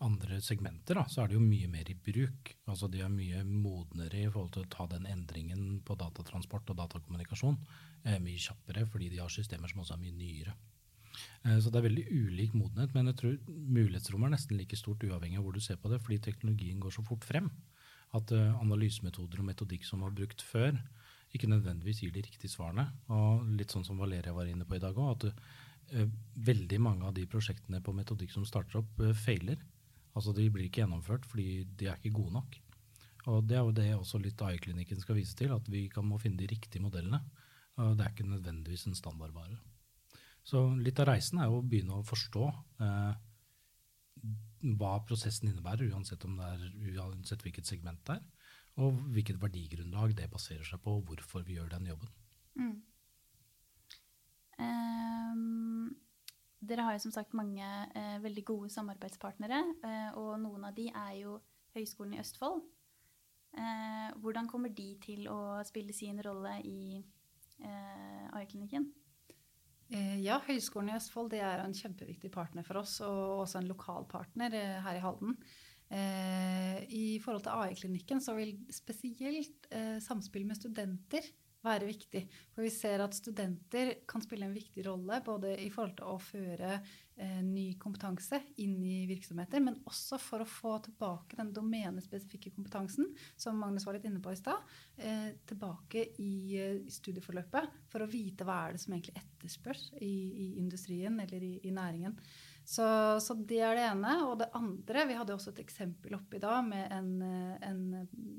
andre 0.05 0.41
segmenter, 0.43 0.99
da, 0.99 1.05
så 1.09 1.23
er 1.23 1.31
det 1.31 1.39
jo 1.39 1.45
mye 1.45 1.71
mer 1.71 1.89
i 1.91 1.97
bruk. 1.97 2.53
Altså 2.69 2.91
De 2.91 3.01
er 3.05 3.13
mye 3.13 3.45
modnere 3.47 4.25
i 4.25 4.29
forhold 4.29 4.53
til 4.55 4.65
å 4.65 4.71
ta 4.73 4.87
den 4.91 5.07
endringen 5.09 5.81
på 5.87 5.97
datatransport 5.99 6.73
og 6.73 6.81
datakommunikasjon 6.83 7.59
eh, 8.05 8.21
mye 8.23 8.41
kjappere, 8.41 8.87
fordi 8.91 9.11
de 9.15 9.23
har 9.23 9.33
systemer 9.33 9.71
som 9.71 9.85
også 9.85 9.97
er 9.97 10.03
mye 10.03 10.17
nyere. 10.19 10.57
Eh, 11.45 11.61
så 11.63 11.71
det 11.71 11.81
er 11.81 11.89
veldig 11.89 12.07
ulik 12.11 12.57
modenhet, 12.59 12.95
men 12.97 13.13
jeg 13.13 13.21
tror 13.21 13.39
mulighetsrommet 13.49 14.31
er 14.31 14.37
nesten 14.37 14.59
like 14.61 14.79
stort 14.79 15.05
uavhengig 15.07 15.41
av 15.41 15.47
hvor 15.47 15.57
du 15.57 15.63
ser 15.63 15.81
på 15.81 15.93
det, 15.93 16.03
fordi 16.05 16.21
teknologien 16.27 16.83
går 16.83 16.99
så 16.99 17.07
fort 17.07 17.25
frem 17.27 17.51
at 18.15 18.31
uh, 18.31 18.61
analysemetoder 18.63 19.41
og 19.43 19.49
metodikk 19.49 19.87
som 19.89 20.05
var 20.05 20.15
brukt 20.15 20.43
før, 20.47 20.77
ikke 21.35 21.51
nødvendigvis 21.51 22.05
gir 22.05 22.13
de 22.15 22.23
riktige 22.23 22.53
svarene. 22.53 22.87
Og 23.11 23.43
litt 23.59 23.73
sånn 23.75 23.87
som 23.87 23.99
Valeria 23.99 24.35
var 24.37 24.47
inne 24.47 24.67
på 24.69 24.77
i 24.77 24.83
dag 24.83 24.95
òg, 24.95 25.17
at 25.17 25.74
veldig 26.49 26.81
mange 26.83 27.07
av 27.09 27.15
de 27.17 27.27
prosjektene 27.31 27.83
på 27.85 27.95
metodikk 27.97 28.33
som 28.35 28.47
starter 28.49 28.81
opp, 28.81 28.93
uh, 29.03 29.13
feiler. 29.15 29.61
Altså 30.15 30.35
de 30.37 30.49
blir 30.53 30.69
ikke 30.69 30.85
gjennomført 30.85 31.27
fordi 31.27 31.65
de 31.79 31.91
er 31.91 31.99
ikke 31.99 32.19
gode 32.21 32.37
nok. 32.39 32.59
Og 33.33 33.45
det 33.49 33.57
er 33.57 33.65
jo 33.65 33.75
det 33.75 33.91
også 33.97 34.21
litt 34.21 34.43
AI-klinikken 34.45 35.01
skal 35.01 35.17
vise 35.19 35.37
til, 35.39 35.55
at 35.55 35.69
vi 35.73 35.87
kan 35.93 36.05
må 36.07 36.19
finne 36.21 36.39
de 36.41 36.49
riktige 36.51 36.85
modellene. 36.85 37.23
Det 37.75 38.05
er 38.05 38.13
ikke 38.13 38.29
nødvendigvis 38.29 38.85
en 38.87 38.99
standardvare. 38.99 39.57
Så 40.45 40.61
litt 40.77 41.01
av 41.01 41.09
reisen 41.09 41.41
er 41.41 41.49
jo 41.49 41.63
å 41.63 41.65
begynne 41.65 41.97
å 41.99 42.05
forstå 42.07 42.45
eh, 42.85 43.15
hva 44.77 44.93
prosessen 45.09 45.49
innebærer, 45.49 45.89
uansett, 45.97 46.25
er, 46.25 46.67
uansett 46.93 47.45
hvilket 47.45 47.69
segment 47.69 48.03
det 48.05 48.19
er, 48.19 48.27
og 48.85 48.99
hvilket 49.15 49.41
verdigrunnlag 49.41 50.13
det 50.19 50.29
baserer 50.33 50.67
seg 50.69 50.83
på, 50.85 50.99
og 50.99 51.09
hvorfor 51.09 51.47
vi 51.49 51.57
gjør 51.57 51.73
den 51.73 51.89
jobben. 51.95 52.13
Mm. 52.61 52.77
Um, 54.61 55.74
dere 56.69 56.87
har 56.87 56.97
jo 56.97 57.05
som 57.07 57.15
sagt 57.15 57.37
mange 57.37 57.65
eh, 57.65 58.17
veldig 58.25 58.45
gode 58.49 58.71
samarbeidspartnere, 58.75 59.61
eh, 59.85 60.19
og 60.21 60.35
noen 60.43 60.69
av 60.69 60.75
de 60.77 60.89
er 60.91 61.13
jo 61.23 61.39
Høgskolen 61.75 62.17
i 62.17 62.21
Østfold. 62.23 62.63
Eh, 63.55 64.11
hvordan 64.23 64.51
kommer 64.51 64.73
de 64.75 64.93
til 65.03 65.29
å 65.31 65.63
spille 65.67 65.95
sin 65.95 66.21
rolle 66.23 66.59
i 66.67 67.01
AI-klinikken? 67.65 68.89
Eh, 69.93 70.17
ja, 70.25 70.39
Høgskolen 70.47 70.91
i 70.91 70.97
Østfold 70.97 71.35
er 71.37 71.61
en 71.63 71.77
kjempeviktig 71.77 72.31
partner 72.35 72.65
for 72.67 72.81
oss, 72.81 72.97
og 73.05 73.45
også 73.45 73.61
en 73.61 73.71
lokal 73.71 74.09
partner 74.11 74.57
eh, 74.57 74.81
her 74.85 74.99
i 74.99 75.05
Halden. 75.05 75.37
Eh, 75.95 76.81
I 76.89 77.07
forhold 77.23 77.45
til 77.45 77.55
AI-klinikken 77.55 78.23
så 78.25 78.35
vil 78.39 78.57
spesielt 78.73 79.69
samspill 80.03 80.47
med 80.49 80.59
studenter 80.59 81.27
være 81.65 81.89
viktig. 81.89 82.23
For 82.55 82.65
vi 82.65 82.73
ser 82.73 83.03
at 83.05 83.17
studenter 83.17 83.95
kan 84.09 84.23
spille 84.25 84.47
en 84.49 84.55
viktig 84.55 84.85
rolle 84.87 85.21
både 85.25 85.55
i 85.65 85.71
forhold 85.73 85.97
til 85.99 86.11
å 86.11 86.21
føre 86.23 86.71
eh, 86.77 87.41
ny 87.45 87.67
kompetanse 87.81 88.41
inn 88.63 88.77
i 88.85 89.05
virksomheter, 89.11 89.63
men 89.65 89.81
også 89.89 90.19
for 90.23 90.45
å 90.45 90.49
få 90.49 90.77
tilbake 90.85 91.39
den 91.41 91.53
domenespesifikke 91.57 92.55
kompetansen 92.55 93.11
som 93.41 93.59
Magnus 93.61 93.87
var 93.89 93.99
litt 93.99 94.09
inne 94.09 94.23
på 94.25 94.35
i 94.35 94.41
stad, 94.41 94.75
eh, 94.97 95.31
tilbake 95.49 96.09
i, 96.23 96.35
eh, 96.61 96.81
i, 96.85 96.95
studieforløpet 96.95 97.85
for 97.93 98.05
å 98.05 98.11
vite 98.11 98.47
hva 98.47 98.65
er 98.65 98.77
det 98.77 98.85
som 98.85 98.97
egentlig 98.97 99.17
etterspørs 99.23 99.89
i, 100.01 100.15
i 100.47 100.49
industrien 100.63 101.19
eller 101.25 101.45
i, 101.45 101.55
i 101.65 101.75
næringen. 101.75 102.19
Så, 102.65 102.85
så, 103.21 103.37
det 103.37 103.61
er 103.61 103.77
det 103.77 103.85
ene. 103.91 104.13
Og 104.25 104.39
det 104.41 104.49
andre 104.57 105.07
Vi 105.11 105.17
hadde 105.19 105.35
også 105.37 105.53
et 105.53 105.63
eksempel 105.65 106.17
oppe 106.17 106.39
i 106.39 106.43
dag 106.43 106.63
med 106.67 106.93
en, 106.97 107.11
en 107.61 107.83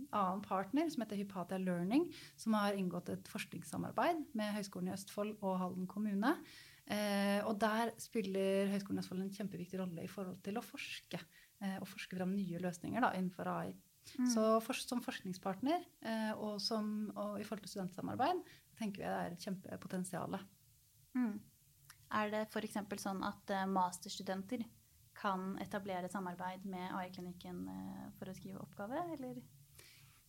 annen 0.10 0.44
partner 0.46 0.89
som 0.91 1.05
heter 1.05 1.20
Hypatia 1.22 1.60
Learning, 1.62 2.08
som 2.39 2.58
har 2.58 2.77
inngått 2.77 3.12
et 3.13 3.29
forskningssamarbeid 3.32 4.25
med 4.38 4.55
Høgskolen 4.58 4.89
i 4.89 4.96
Østfold 4.98 5.36
og 5.41 5.60
Halden 5.62 5.89
kommune. 5.89 6.36
Eh, 6.86 7.39
og 7.46 7.58
der 7.62 7.94
spiller 8.01 8.70
Høgskolen 8.74 9.00
i 9.00 9.05
Østfold 9.05 9.25
en 9.25 9.34
kjempeviktig 9.34 9.82
rolle 9.82 10.05
i 10.05 10.12
forhold 10.12 10.41
til 10.46 10.58
å 10.58 10.65
forske. 10.65 11.22
Eh, 11.63 11.77
og 11.79 11.89
forske 11.89 12.17
fram 12.17 12.34
nye 12.36 12.62
løsninger 12.62 13.05
da, 13.05 13.13
innenfor 13.17 13.50
AI. 13.50 13.74
Mm. 14.20 14.27
Så 14.29 14.44
for, 14.62 14.77
som 14.77 15.01
forskningspartner 15.01 15.82
eh, 16.05 16.32
og, 16.36 16.60
som, 16.62 17.10
og, 17.15 17.39
i 17.41 17.46
forhold 17.48 17.65
til 17.65 17.74
studentsamarbeid 17.74 18.44
tenker 18.77 19.01
vi 19.01 19.08
det 19.08 19.15
er 19.15 19.34
et 19.34 19.48
kjempepotensial. 19.48 20.38
Mm. 21.17 21.39
Er 22.13 22.31
det 22.33 22.45
f.eks. 22.50 22.77
sånn 23.01 23.24
at 23.25 23.51
eh, 23.53 23.67
masterstudenter 23.69 24.63
kan 25.15 25.55
etablere 25.63 26.09
samarbeid 26.12 26.65
med 26.69 26.91
AI-klinikken 26.93 27.62
eh, 27.71 28.01
for 28.19 28.29
å 28.29 28.35
skrive 28.38 28.62
oppgave, 28.62 29.01
eller? 29.15 29.39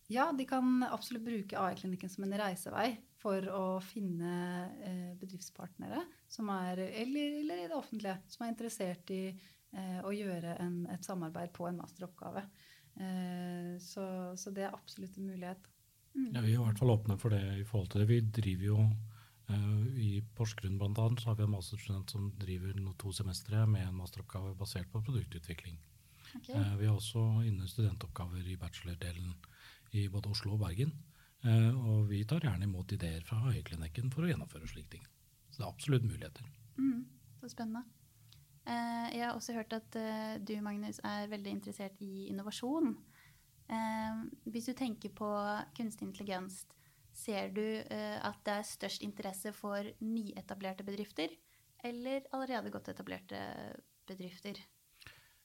Ja, 0.07 0.29
de 0.31 0.45
kan 0.47 0.85
absolutt 0.87 1.25
bruke 1.25 1.59
AI-klinikken 1.59 2.09
som 2.09 2.23
en 2.25 2.37
reisevei 2.39 2.93
for 3.19 3.43
å 3.51 3.65
finne 3.83 4.31
eh, 4.79 5.11
bedriftspartnere 5.19 6.05
som 6.31 6.49
er, 6.53 6.79
eller, 6.87 7.39
eller, 7.43 7.63
i 7.63 7.69
det 7.69 7.77
offentlige, 7.77 8.17
som 8.31 8.45
er 8.45 8.55
interessert 8.55 9.13
i 9.15 9.21
å 9.77 10.13
gjøre 10.15 10.53
en, 10.63 10.77
et 10.89 11.03
samarbeid 11.05 11.51
på 11.53 11.65
en 11.67 11.75
masteroppgave. 11.77 12.39
Så, 13.83 14.05
så, 14.39 14.53
det 14.55 14.63
er 14.63 14.73
absolutt 14.73 15.19
en 15.19 15.27
mulighet. 15.27 15.67
Mm. 16.15 16.29
Ja, 16.31 16.41
vi 16.41 16.53
er 16.53 16.55
i 16.55 16.61
hvert 16.63 16.79
fall 16.79 16.93
åpne 16.95 17.17
for 17.19 17.35
det 17.35 17.41
i 17.59 17.65
forhold 17.67 17.91
til 17.91 18.01
det. 18.01 18.07
Vi 18.09 18.21
driver 18.39 18.65
jo 18.65 18.77
I 19.47 20.21
Porsgrunn 20.35 20.75
blant 20.77 20.97
annet, 20.99 21.21
så 21.23 21.29
har 21.29 21.37
vi 21.39 21.45
en 21.45 21.53
masterstudent 21.53 22.11
som 22.11 22.31
driver 22.35 22.75
to 22.99 23.13
semestre 23.15 23.61
med 23.67 23.85
en 23.87 23.95
masteroppgave 23.95 24.55
basert 24.59 24.91
på 24.91 25.01
produktutvikling. 25.01 25.77
Okay. 26.35 26.55
Uh, 26.55 26.77
vi 26.77 26.87
har 26.87 26.95
også 26.95 27.23
inne 27.47 27.67
studentoppgaver 27.69 28.47
i 28.47 28.57
bachelordelen 28.59 29.35
i 29.95 30.07
både 30.11 30.31
Oslo 30.33 30.55
og 30.55 30.63
Bergen. 30.65 30.93
Uh, 31.45 31.71
og 31.89 32.09
vi 32.09 32.23
tar 32.27 32.43
gjerne 32.43 32.67
imot 32.67 32.91
ideer 32.91 33.23
fra 33.25 33.39
Høyeklinikken 33.45 34.11
for 34.11 34.25
å 34.25 34.31
gjennomføre 34.31 34.67
slike 34.69 34.97
ting. 34.97 35.05
Så 35.49 35.61
det 35.61 35.65
er 35.65 35.71
absolutt 35.71 36.07
muligheter. 36.07 36.49
Mm, 36.77 37.05
så 37.39 37.49
spennende. 37.49 37.85
jeg 38.67 39.23
har 39.23 39.33
også 39.33 39.53
hørt 39.53 39.73
at 39.73 39.95
du, 40.43 40.57
Magnus, 40.61 40.99
er 41.03 41.29
veldig 41.31 41.51
interessert 41.51 42.01
i 42.01 42.27
innovasjon. 42.27 42.97
hvis 44.43 44.65
du 44.65 44.73
tenker 44.73 45.09
på 45.09 45.29
kunstig 45.77 46.07
intelligens, 46.07 46.65
Ser 47.17 47.49
du 47.55 47.63
uh, 47.63 48.17
at 48.27 48.39
det 48.45 48.53
er 48.59 48.67
størst 48.67 49.03
interesse 49.05 49.53
for 49.55 49.89
nyetablerte 50.05 50.85
bedrifter 50.85 51.33
eller 51.85 52.25
allerede 52.35 52.71
godt 52.73 52.91
etablerte 52.93 53.39
bedrifter? 54.09 54.59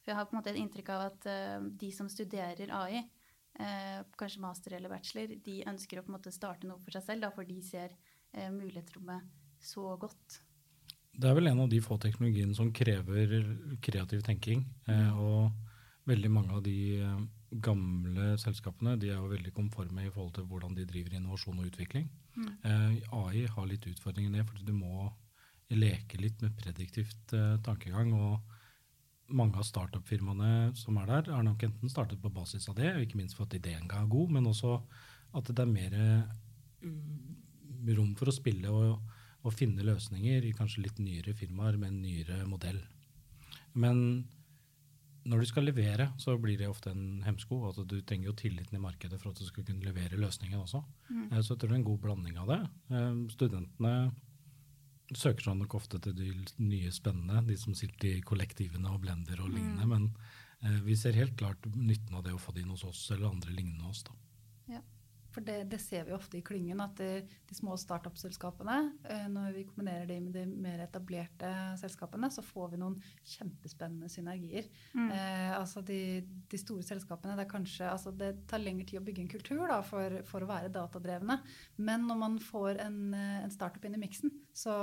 For 0.02 0.12
jeg 0.12 0.18
har 0.18 0.28
på 0.28 0.34
en 0.34 0.40
måte 0.40 0.52
et 0.52 0.60
inntrykk 0.60 0.92
av 0.92 1.06
at 1.08 1.28
uh, 1.30 1.64
de 1.64 1.90
som 1.94 2.10
studerer 2.12 2.72
AI, 2.76 3.02
eh, 3.62 4.00
kanskje 4.18 4.42
master 4.42 4.74
eller 4.76 4.90
bachelor, 4.90 5.36
de 5.44 5.58
ønsker 5.70 6.00
å 6.00 6.04
på 6.04 6.10
en 6.10 6.16
måte 6.16 6.32
starte 6.34 6.68
noe 6.68 6.82
for 6.82 6.96
seg 6.96 7.04
selv, 7.06 7.26
da, 7.26 7.30
for 7.34 7.48
de 7.48 7.60
ser 7.64 7.94
mulighetsrommet 8.32 9.28
så 9.60 9.92
godt. 10.00 10.38
Det 11.12 11.28
er 11.28 11.36
vel 11.36 11.50
en 11.50 11.60
av 11.60 11.68
de 11.68 11.82
få 11.84 11.98
teknologiene 12.00 12.56
som 12.56 12.70
krever 12.72 13.42
kreativ 13.84 14.22
tenking. 14.24 14.64
og 14.88 15.52
veldig 16.08 16.30
mange 16.32 16.56
av 16.56 16.62
de 16.64 16.78
gamle 17.60 18.32
selskapene 18.40 18.94
de 19.00 19.10
er 19.12 19.18
jo 19.18 19.28
veldig 19.32 19.52
konforme 19.52 20.06
i 20.06 20.12
forhold 20.12 20.32
til 20.38 20.46
hvordan 20.48 20.76
de 20.76 20.86
driver 20.88 21.18
innovasjon 21.18 21.58
og 21.60 21.68
utvikling. 21.68 22.08
Mm. 22.36 22.48
Eh, 22.64 22.96
AI 23.18 23.44
har 23.50 23.68
litt 23.68 23.86
utfordringer 23.90 24.32
i 24.32 24.40
det, 24.40 24.46
fordi 24.48 24.64
du 24.70 24.72
må 24.76 25.10
leke 25.72 26.20
litt 26.20 26.40
med 26.44 26.56
prediktivt 26.56 27.34
eh, 27.36 27.56
tankegang. 27.64 28.12
og 28.16 28.40
mange 29.32 29.56
av 29.56 29.66
startup-firmaene 29.66 30.72
som 30.76 30.98
er 31.00 31.08
der, 31.08 31.32
har 31.32 31.44
nok 31.46 31.62
enten 31.64 31.90
startet 31.90 32.20
på 32.22 32.32
basis 32.32 32.68
av 32.68 32.76
det, 32.78 32.90
og 32.92 33.04
ikke 33.04 33.20
minst 33.20 33.38
for 33.38 33.46
at 33.46 33.56
ideen 33.56 33.88
er 33.88 34.10
god, 34.10 34.34
men 34.36 34.48
også 34.50 34.76
at 35.38 35.48
det 35.48 35.62
er 35.62 35.70
mer 35.70 35.96
uh, 35.96 37.94
rom 37.96 38.12
for 38.18 38.28
å 38.28 38.34
spille 38.34 38.68
og, 38.68 39.14
og, 39.42 39.54
finne 39.56 39.86
løsninger 39.86 40.44
i 40.44 40.52
kanskje 40.56 40.84
litt 40.84 41.00
nyere 41.00 41.34
firmaer 41.38 41.78
med 41.80 41.92
en 41.92 42.02
nyere 42.04 42.42
modell. 42.48 42.80
Men 43.72 44.26
når 45.28 45.42
du 45.42 45.46
skal 45.46 45.66
levere, 45.68 46.08
så 46.18 46.34
blir 46.40 46.58
det 46.58 46.68
ofte 46.70 46.90
en 46.92 47.22
hemsko. 47.26 47.60
Altså, 47.68 47.84
du 47.88 48.00
trenger 48.00 48.30
jo 48.30 48.36
tilliten 48.38 48.76
i 48.78 48.82
markedet 48.82 49.20
for 49.20 49.30
at 49.30 49.38
du 49.38 49.46
skal 49.46 49.64
kunne 49.66 49.84
levere 49.84 50.18
løsningen 50.20 50.60
også. 50.60 50.82
Mm. 51.10 51.24
Eh, 51.30 51.40
så 51.40 51.54
jeg 51.54 51.62
tror 51.62 51.70
det 51.70 51.76
er 51.76 51.80
en 51.80 51.88
god 51.90 52.02
blanding 52.06 52.38
av 52.42 52.52
det. 52.52 52.60
Eh, 52.92 53.10
studentene 53.34 53.94
søker 55.12 55.44
seg 55.44 55.58
nok 55.60 55.76
ofte 55.76 56.00
til 56.02 56.16
de 56.16 56.30
nye 56.62 56.90
spennende, 56.94 57.44
de 57.46 57.58
som 57.60 57.76
sitter 57.76 58.16
i 58.16 58.24
kollektivene 58.26 58.90
og 58.90 59.02
blender 59.04 59.44
og 59.44 59.52
lignende. 59.52 59.86
Mm. 59.86 59.94
Men 59.94 60.10
eh, 60.64 60.80
vi 60.86 60.96
ser 60.98 61.18
helt 61.18 61.36
klart 61.38 61.68
nytten 61.74 62.18
av 62.18 62.26
det 62.26 62.34
å 62.34 62.42
få 62.42 62.56
det 62.56 62.64
inn 62.64 62.74
hos 62.74 62.86
oss 62.88 63.04
eller 63.14 63.30
andre 63.30 63.54
lignende 63.54 63.90
oss. 63.92 64.04
da. 64.08 64.16
For 65.32 65.44
det, 65.44 65.62
det, 65.72 65.78
ser 65.80 66.04
vi 66.04 66.12
ofte 66.12 66.38
i 66.38 66.44
klyngen, 66.44 66.80
at 66.84 66.98
de, 67.00 67.22
de 67.48 67.56
små 67.56 67.76
startup-selskapene, 67.80 68.76
eh, 69.08 69.24
når 69.32 69.54
vi 69.56 69.64
kombinerer 69.68 70.06
de 70.10 70.18
med 70.20 70.36
de 70.36 70.44
mer 70.46 70.82
etablerte 70.84 71.50
selskapene, 71.80 72.28
så 72.32 72.44
får 72.44 72.74
vi 72.74 72.80
noen 72.82 72.98
kjempespennende 73.34 74.10
synergier. 74.12 74.68
Mm. 74.92 75.08
Eh, 75.08 75.54
altså 75.56 75.82
de, 75.88 75.98
de, 76.52 76.60
store 76.60 76.84
selskapene, 76.86 77.36
det, 77.40 77.48
kanskje, 77.50 77.88
altså 77.88 78.12
det 78.12 78.32
tar 78.50 78.60
lengre 78.62 78.86
tid 78.88 79.00
å 79.00 79.04
bygge 79.06 79.24
en 79.24 79.32
kultur 79.32 79.64
da, 79.64 79.80
for, 79.86 80.20
for, 80.28 80.44
å 80.44 80.50
være 80.52 80.72
datadrevne. 80.74 81.38
Men 81.80 82.06
når 82.10 82.22
man 82.26 82.38
får 82.42 82.82
en, 82.84 83.00
eh, 83.16 83.38
en 83.46 83.54
startup 83.54 83.88
inn 83.88 83.96
i 83.96 84.02
miksen, 84.04 84.34
så, 84.52 84.74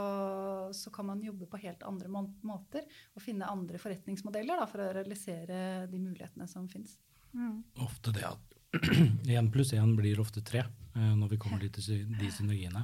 så, 0.74 0.90
kan 0.94 1.12
man 1.12 1.22
jobbe 1.22 1.46
på 1.50 1.62
helt 1.62 1.86
andre 1.86 2.10
må 2.10 2.26
måter 2.42 2.88
og 3.14 3.22
finne 3.22 3.48
andre 3.48 3.78
forretningsmodeller 3.82 4.64
da, 4.64 4.66
for 4.70 4.82
å 4.82 4.94
realisere 4.98 5.86
de 5.92 6.02
mulighetene 6.02 6.50
som 6.50 6.66
finnes. 6.72 6.98
Mm. 7.38 7.62
Ofte 7.86 8.14
det 8.16 8.26
at 8.26 8.59
Én 9.38 9.50
pluss 9.50 9.74
én 9.74 9.96
blir 9.98 10.20
ofte 10.22 10.44
tre 10.46 10.62
eh, 10.62 11.14
når 11.18 11.34
vi 11.34 11.40
kommer 11.42 11.64
til 11.64 12.06
de 12.20 12.30
synergiene. 12.32 12.84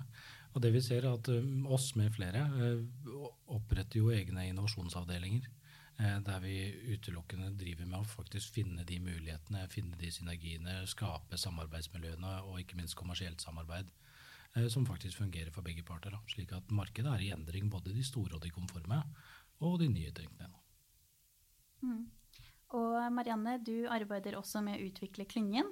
Og 0.56 0.64
det 0.64 0.72
vi 0.74 0.82
ser 0.82 1.06
er 1.06 1.14
at 1.14 1.30
eh, 1.30 1.52
oss 1.70 1.92
med 2.00 2.14
flere 2.16 2.42
eh, 2.42 3.12
oppretter 3.54 4.02
jo 4.02 4.10
egne 4.14 4.48
innovasjonsavdelinger. 4.50 5.52
Der 5.96 6.42
vi 6.44 6.58
utelukkende 6.92 7.54
driver 7.56 7.86
med 7.88 8.02
å 8.02 8.08
faktisk 8.18 8.58
finne 8.58 8.84
de 8.84 8.98
mulighetene, 9.00 9.62
finne 9.72 9.96
de 9.96 10.10
synergiene, 10.12 10.74
skape 10.92 11.40
samarbeidsmiljøene 11.40 12.34
og 12.50 12.58
ikke 12.60 12.76
minst 12.76 12.98
kommersielt 13.00 13.40
samarbeid 13.40 13.88
som 14.74 14.84
faktisk 14.84 15.22
fungerer 15.22 15.54
for 15.56 15.64
begge 15.64 15.86
parter. 15.88 16.18
Slik 16.28 16.52
at 16.52 16.74
markedet 16.76 17.14
er 17.14 17.24
i 17.24 17.32
endring, 17.32 17.72
både 17.72 17.96
de 17.96 18.04
store 18.04 18.36
og 18.36 18.44
de 18.44 18.52
konforme, 18.52 19.00
og 19.64 19.80
de 19.80 19.88
nye 19.88 20.12
tenkene. 20.20 20.52
Mm. 21.80 22.04
Og 22.74 22.96
Marianne, 23.14 23.60
du 23.62 23.86
arbeider 23.92 24.38
også 24.40 24.64
med 24.66 24.80
å 24.80 24.88
utvikle 24.88 25.28
klyngen 25.30 25.70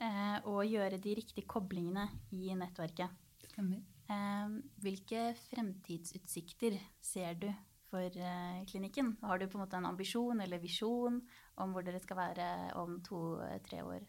eh, 0.00 0.38
og 0.44 0.66
gjøre 0.66 0.98
de 1.02 1.14
riktige 1.20 1.46
koblingene 1.48 2.08
i 2.34 2.50
nettverket. 2.58 3.14
Stemmer. 3.46 3.84
Eh, 4.10 4.58
hvilke 4.82 5.30
fremtidsutsikter 5.46 6.76
ser 7.02 7.38
du 7.40 7.48
for 7.90 8.10
eh, 8.10 8.64
klinikken? 8.70 9.14
Har 9.22 9.38
du 9.38 9.46
på 9.46 9.58
en 9.58 9.64
måte 9.64 9.78
en 9.78 9.88
ambisjon 9.88 10.42
eller 10.42 10.62
visjon 10.62 11.22
om 11.62 11.72
hvor 11.72 11.86
dere 11.86 12.02
skal 12.02 12.20
være 12.24 12.50
om 12.82 12.98
to-tre 13.06 13.82
år? 13.86 14.04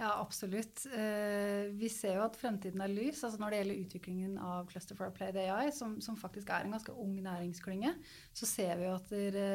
Ja, 0.00 0.14
absolutt. 0.16 0.86
Eh, 0.96 1.68
vi 1.76 1.90
ser 1.92 2.16
jo 2.16 2.24
at 2.24 2.38
fremtiden 2.40 2.80
er 2.80 2.88
lys. 2.88 3.20
altså 3.26 3.42
Når 3.42 3.52
det 3.52 3.58
gjelder 3.58 3.82
utviklingen 3.82 4.38
av 4.40 4.70
Cluster 4.70 4.96
for 4.96 5.10
Applied 5.10 5.36
AI, 5.36 5.68
som, 5.76 5.98
som 6.00 6.16
faktisk 6.16 6.48
er 6.48 6.64
en 6.64 6.72
ganske 6.72 6.94
ung 6.96 7.18
næringsklynge, 7.20 7.92
så 8.32 8.48
ser 8.48 8.80
vi 8.80 8.88
jo 8.88 8.94
at 8.96 9.12
det, 9.12 9.50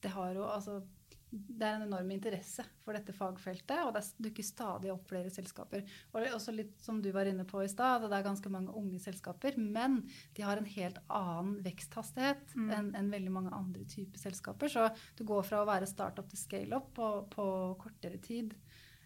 det 0.00 0.14
har 0.14 0.32
jo 0.38 0.46
altså 0.48 0.78
det 1.30 1.62
er 1.62 1.76
en 1.76 1.84
enorm 1.86 2.08
interesse 2.10 2.64
for 2.82 2.96
dette 2.96 3.14
fagfeltet, 3.14 3.84
og 3.86 3.94
det 3.94 4.02
dukker 4.24 4.46
stadig 4.46 4.90
opp 4.90 5.06
flere 5.12 5.30
selskaper. 5.30 5.84
Og 6.10 6.26
også 6.26 6.54
litt 6.54 6.74
som 6.82 6.98
du 7.02 7.10
var 7.14 7.30
inne 7.30 7.46
på 7.46 7.62
i 7.62 7.70
stad, 7.70 8.02
det 8.02 8.16
er 8.18 8.26
ganske 8.26 8.50
mange 8.50 8.74
unge 8.76 8.98
selskaper, 9.02 9.54
men 9.60 10.00
de 10.34 10.44
har 10.46 10.58
en 10.58 10.66
helt 10.66 10.98
annen 11.06 11.60
veksthastighet 11.62 12.56
mm. 12.56 12.68
enn 12.74 12.90
en 12.98 13.12
veldig 13.14 13.34
mange 13.36 13.54
andre 13.54 13.86
typer 13.90 14.22
selskaper. 14.22 14.72
Så 14.72 14.88
du 15.18 15.24
går 15.28 15.46
fra 15.46 15.62
å 15.62 15.70
være 15.70 15.90
startup 15.90 16.26
til 16.30 16.42
scale-up 16.42 16.90
på, 16.98 17.12
på, 17.30 17.48
kortere 17.86 18.18
tid. 18.22 18.56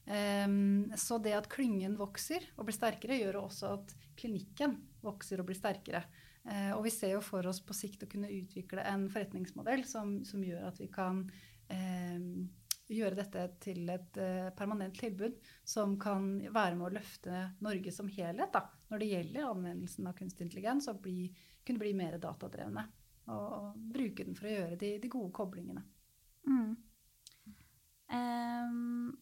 Um, 0.04 0.92
så 1.00 1.20
det 1.20 1.36
at 1.36 1.48
klyngen 1.52 1.96
vokser 2.00 2.44
og 2.56 2.68
blir 2.68 2.76
sterkere, 2.76 3.20
gjør 3.20 3.44
også 3.44 3.76
at 3.78 3.96
klinikken 4.20 4.78
vokser 5.04 5.40
og 5.40 5.52
blir 5.52 5.60
sterkere. 5.60 6.06
Uh, 6.44 6.72
og 6.76 6.86
vi 6.88 6.92
ser 6.92 7.18
jo 7.18 7.24
for 7.24 7.44
oss 7.48 7.60
på 7.64 7.76
sikt 7.76 8.04
å 8.04 8.08
kunne 8.08 8.32
utvikle 8.32 8.84
en 8.88 9.10
forretningsmodell 9.12 9.84
som, 9.88 10.22
som 10.28 10.44
gjør 10.44 10.70
at 10.72 10.80
vi 10.80 10.88
kan 10.92 11.26
gjøre 12.94 13.16
dette 13.18 13.44
til 13.64 13.88
et 13.92 14.18
uh, 14.20 14.50
permanent 14.56 14.96
tilbud 14.98 15.36
som 15.66 15.96
kan 16.00 16.36
være 16.52 16.76
med 16.76 16.88
å 16.88 16.94
løfte 16.98 17.40
Norge 17.64 17.92
som 17.94 18.10
helhet 18.12 18.52
da, 18.54 18.64
når 18.90 19.02
det 19.02 19.10
gjelder 19.10 19.48
anvendelsen 19.48 20.08
av 20.10 20.16
kunstig 20.18 20.48
intelligens, 20.48 20.88
og 20.92 21.00
bli, 21.04 21.28
kunne 21.64 21.82
bli 21.82 21.94
mer 21.96 22.18
datadrevne. 22.22 22.86
Og, 23.24 23.44
og, 23.56 23.84
bruke 23.94 24.26
den 24.26 24.36
for 24.36 24.50
å 24.50 24.52
gjøre 24.52 24.80
de, 24.80 24.96
de 25.00 25.10
gode 25.12 25.32
koblingene. 25.32 25.84
Mm. 26.44 26.74
Um, 28.12 29.14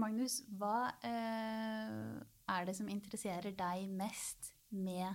Magnus, 0.00 0.38
hva 0.56 0.88
uh, 1.04 2.14
er 2.48 2.64
det 2.66 2.76
som 2.78 2.88
interesserer 2.88 3.52
deg 3.58 3.90
mest 3.92 4.54
med 4.72 5.12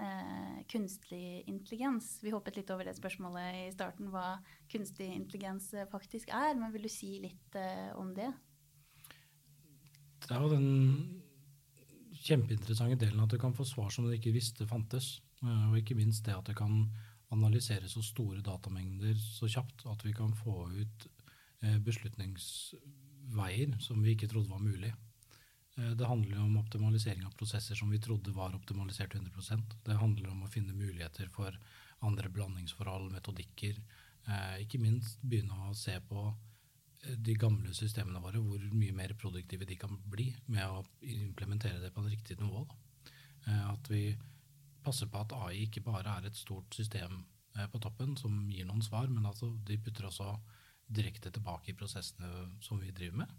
eh, 0.00 0.62
kunstig 0.70 1.44
intelligens. 1.50 2.18
Vi 2.24 2.32
hoppet 2.34 2.58
litt 2.58 2.72
over 2.74 2.88
det 2.88 2.96
spørsmålet 2.98 3.60
i 3.64 3.68
starten, 3.74 4.10
hva 4.12 4.38
kunstig 4.72 5.10
intelligens 5.12 5.70
eh, 5.74 5.88
faktisk 5.90 6.32
er. 6.34 6.54
Men 6.58 6.74
vil 6.74 6.88
du 6.88 6.92
si 6.92 7.16
litt 7.22 7.58
eh, 7.58 7.90
om 8.00 8.14
det? 8.16 8.30
Det 10.24 10.32
er 10.32 10.40
jo 10.40 10.54
den 10.54 10.70
kjempeinteressante 12.24 12.96
delen 13.02 13.20
at 13.24 13.32
du 13.32 13.38
kan 13.40 13.54
få 13.56 13.66
svar 13.68 13.90
som 13.92 14.06
du 14.06 14.14
ikke 14.14 14.34
visste 14.34 14.66
fantes. 14.68 15.18
Eh, 15.42 15.66
og 15.70 15.78
ikke 15.80 15.98
minst 15.98 16.24
det 16.26 16.36
at 16.36 16.48
du 16.48 16.54
kan 16.56 16.86
analysere 17.34 17.88
så 17.90 18.02
store 18.04 18.42
datamengder 18.44 19.16
så 19.18 19.48
kjapt 19.50 19.86
at 19.90 20.04
vi 20.06 20.12
kan 20.14 20.34
få 20.38 20.68
ut 20.70 21.08
eh, 21.64 21.78
beslutningsveier 21.82 23.74
som 23.82 24.02
vi 24.04 24.14
ikke 24.14 24.30
trodde 24.30 24.52
var 24.52 24.62
mulig. 24.62 24.92
Eh, 25.76 25.90
det 25.90 26.06
handler 26.06 26.38
om 26.38 26.56
optimalisering 26.56 27.26
av 27.26 27.30
prosesser 27.30 27.74
som 27.74 27.90
vi 27.90 28.00
trodde 28.00 28.30
var 28.30 28.54
optimalisert 28.54 29.14
100% 29.14 29.76
Det 29.84 29.98
handler 29.98 30.30
om 30.30 30.44
å 30.44 30.50
finne 30.50 30.72
muligheter 30.72 31.28
for 31.28 31.58
andre 32.04 32.28
blandingsforhold, 32.28 33.12
metodikker. 33.12 33.80
Eh, 34.26 34.62
ikke 34.64 34.82
minst 34.82 35.22
begynne 35.22 35.70
å 35.70 35.74
se 35.74 35.96
på 36.08 36.26
eh, 37.02 37.16
de 37.16 37.34
gamle 37.34 37.74
systemene 37.74 38.22
våre, 38.22 38.42
hvor 38.42 38.62
mye 38.72 38.94
mer 38.94 39.14
produktive 39.18 39.66
de 39.66 39.76
kan 39.76 39.98
bli 40.10 40.30
med 40.46 40.68
å 40.68 40.84
implementere 41.00 41.80
det 41.82 41.92
på 41.94 42.04
en 42.04 42.10
riktig 42.12 42.38
nivå. 42.40 42.66
At 43.44 43.90
vi 43.92 44.14
passer 44.80 45.10
på 45.12 45.20
at 45.20 45.32
AI 45.36 45.66
ikke 45.66 45.82
bare 45.84 46.14
er 46.16 46.26
et 46.30 46.36
stort 46.38 46.72
system 46.72 47.26
på 47.52 47.80
toppen 47.84 48.14
som 48.16 48.46
gir 48.48 48.64
noen 48.64 48.80
svar, 48.80 49.10
men 49.12 49.26
altså 49.28 49.50
de 49.68 49.76
putter 49.76 50.06
også 50.08 50.30
direkte 50.88 51.28
tilbake 51.28 51.74
i 51.74 51.76
prosessene 51.76 52.46
som 52.64 52.80
vi 52.80 52.88
driver 52.96 53.20
med. 53.20 53.34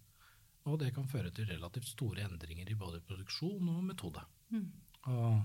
Og 0.66 0.80
det 0.82 0.94
kan 0.96 1.08
føre 1.08 1.30
til 1.34 1.48
relativt 1.50 1.88
store 1.92 2.26
endringer 2.26 2.72
i 2.72 2.78
både 2.80 3.04
produksjon 3.06 3.70
og 3.70 3.84
metode. 3.86 4.24
Mm. 4.50 4.72
Og 5.12 5.44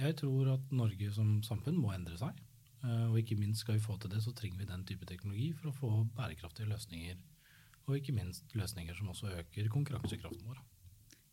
jeg 0.00 0.16
tror 0.16 0.54
at 0.54 0.72
Norge 0.72 1.10
som 1.12 1.34
samfunn 1.44 1.76
må 1.80 1.92
endre 1.92 2.16
seg. 2.20 2.38
Eh, 2.82 3.04
og 3.10 3.18
ikke 3.20 3.36
minst 3.38 3.62
skal 3.62 3.76
vi 3.76 3.84
få 3.84 3.98
til 4.00 4.10
det, 4.14 4.22
så 4.24 4.32
trenger 4.36 4.62
vi 4.62 4.70
den 4.70 4.86
type 4.88 5.06
teknologi 5.06 5.52
for 5.58 5.70
å 5.70 5.76
få 5.76 5.90
bærekraftige 6.16 6.70
løsninger. 6.70 7.20
Og 7.86 7.98
ikke 7.98 8.14
minst 8.16 8.54
løsninger 8.56 8.96
som 8.96 9.10
også 9.12 9.34
øker 9.42 9.68
konkurransekraften 9.70 10.48
vår. 10.48 10.62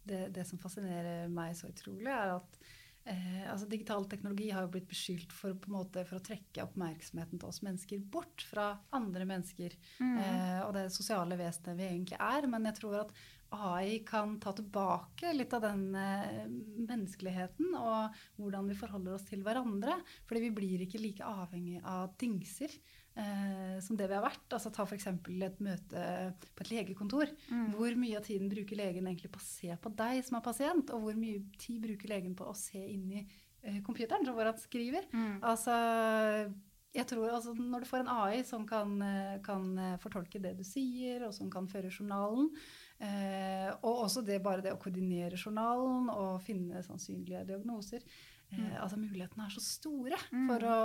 Det, 0.10 0.22
det 0.36 0.46
som 0.48 0.60
fascinerer 0.62 1.30
meg 1.32 1.56
så 1.58 1.70
utrolig, 1.70 2.10
er 2.12 2.36
at 2.36 2.60
Eh, 3.08 3.52
altså 3.52 3.66
Digital 3.70 4.06
teknologi 4.12 4.50
har 4.54 4.66
jo 4.66 4.74
blitt 4.76 4.90
beskyldt 4.90 5.34
for, 5.34 5.56
måte, 5.72 6.04
for, 6.06 6.20
å 6.20 6.26
trekke 6.26 6.66
oppmerksomheten 6.66 7.40
til 7.40 7.50
oss 7.50 7.62
mennesker 7.66 8.04
bort 8.12 8.44
fra 8.46 8.74
andre 8.96 9.26
mennesker 9.30 9.76
mm. 9.98 10.18
eh, 10.20 10.62
og 10.66 10.76
det 10.78 10.90
sosiale 10.94 11.40
vesenet 11.40 11.80
vi 11.80 11.88
egentlig 11.88 12.20
er. 12.20 12.50
Men 12.52 12.70
jeg 12.70 12.80
tror 12.82 13.02
at 13.06 13.14
AI 13.56 14.04
kan 14.06 14.36
ta 14.42 14.54
tilbake 14.54 15.32
litt 15.34 15.54
av 15.58 15.64
den 15.66 15.88
eh, 15.98 16.46
menneskeligheten 16.86 17.74
og 17.80 18.20
hvordan 18.38 18.70
vi 18.70 18.78
forholder 18.78 19.18
oss 19.18 19.26
til 19.30 19.42
hverandre. 19.46 19.98
Fordi 20.30 20.46
vi 20.46 20.56
blir 20.62 20.86
ikke 20.86 21.02
like 21.02 21.26
avhengig 21.26 21.82
av 21.82 22.14
dingser 22.22 22.76
eh, 23.20 23.76
som 23.84 23.98
det 24.00 24.08
vi 24.10 24.18
har 24.18 24.24
vært. 24.26 24.46
Altså 24.56 24.72
Ta 24.74 24.86
f.eks. 24.86 25.10
et 25.12 25.62
møte 25.66 26.06
på 26.56 26.66
et 26.66 26.72
legekontor. 26.74 27.34
Mm. 27.50 27.68
Hvor 27.76 28.00
mye 28.00 28.18
av 28.20 28.26
tiden 28.28 28.50
bruker 28.52 28.80
legen 28.80 29.10
egentlig 29.10 29.34
på 29.34 29.42
å 29.42 29.46
se 29.46 29.76
på 29.76 29.94
deg 30.00 30.24
som 30.26 30.40
er 30.40 30.46
pasient, 30.46 30.96
og 30.96 31.06
hvor 31.06 31.20
mye 31.20 31.44
tid 31.60 31.84
bruker 31.86 32.16
legen 32.16 32.34
på 32.40 32.48
å 32.50 32.58
se 32.58 32.82
inn 32.82 33.06
i 33.12 33.22
eh, 33.22 33.84
computeren 33.86 34.26
som 34.28 34.38
hvor 34.38 34.50
han 34.50 34.60
skriver? 34.62 35.08
Mm. 35.14 35.38
Altså 35.52 35.78
jeg 36.90 37.06
tror 37.06 37.30
altså, 37.30 37.54
Når 37.54 37.84
du 37.84 37.86
får 37.86 38.02
en 38.02 38.12
AI 38.16 38.42
som 38.44 38.66
kan, 38.68 38.96
eh, 39.06 39.38
kan, 39.46 39.78
eh, 39.78 39.98
fortolke 40.02 40.42
det 40.42 40.56
du 40.58 40.64
sier, 40.66 41.22
og 41.28 41.34
som 41.34 41.50
kan 41.52 41.68
føre 41.70 41.92
journalen, 41.92 42.50
eh, 43.00 43.70
og 43.84 44.06
også 44.08 44.26
det, 44.26 44.42
bare 44.44 44.64
det 44.66 44.74
å 44.74 44.82
koordinere 44.82 45.38
journalen 45.38 46.10
og 46.10 46.42
finne 46.42 46.82
sannsynlige 46.84 47.46
diagnoser 47.46 48.02
eh, 48.02 48.58
mm. 48.58 48.82
altså 48.82 48.98
Mulighetene 48.98 49.46
er 49.46 49.54
så 49.54 49.62
store. 49.64 50.18
Mm. 50.34 50.48
for 50.50 50.66
å 50.66 50.80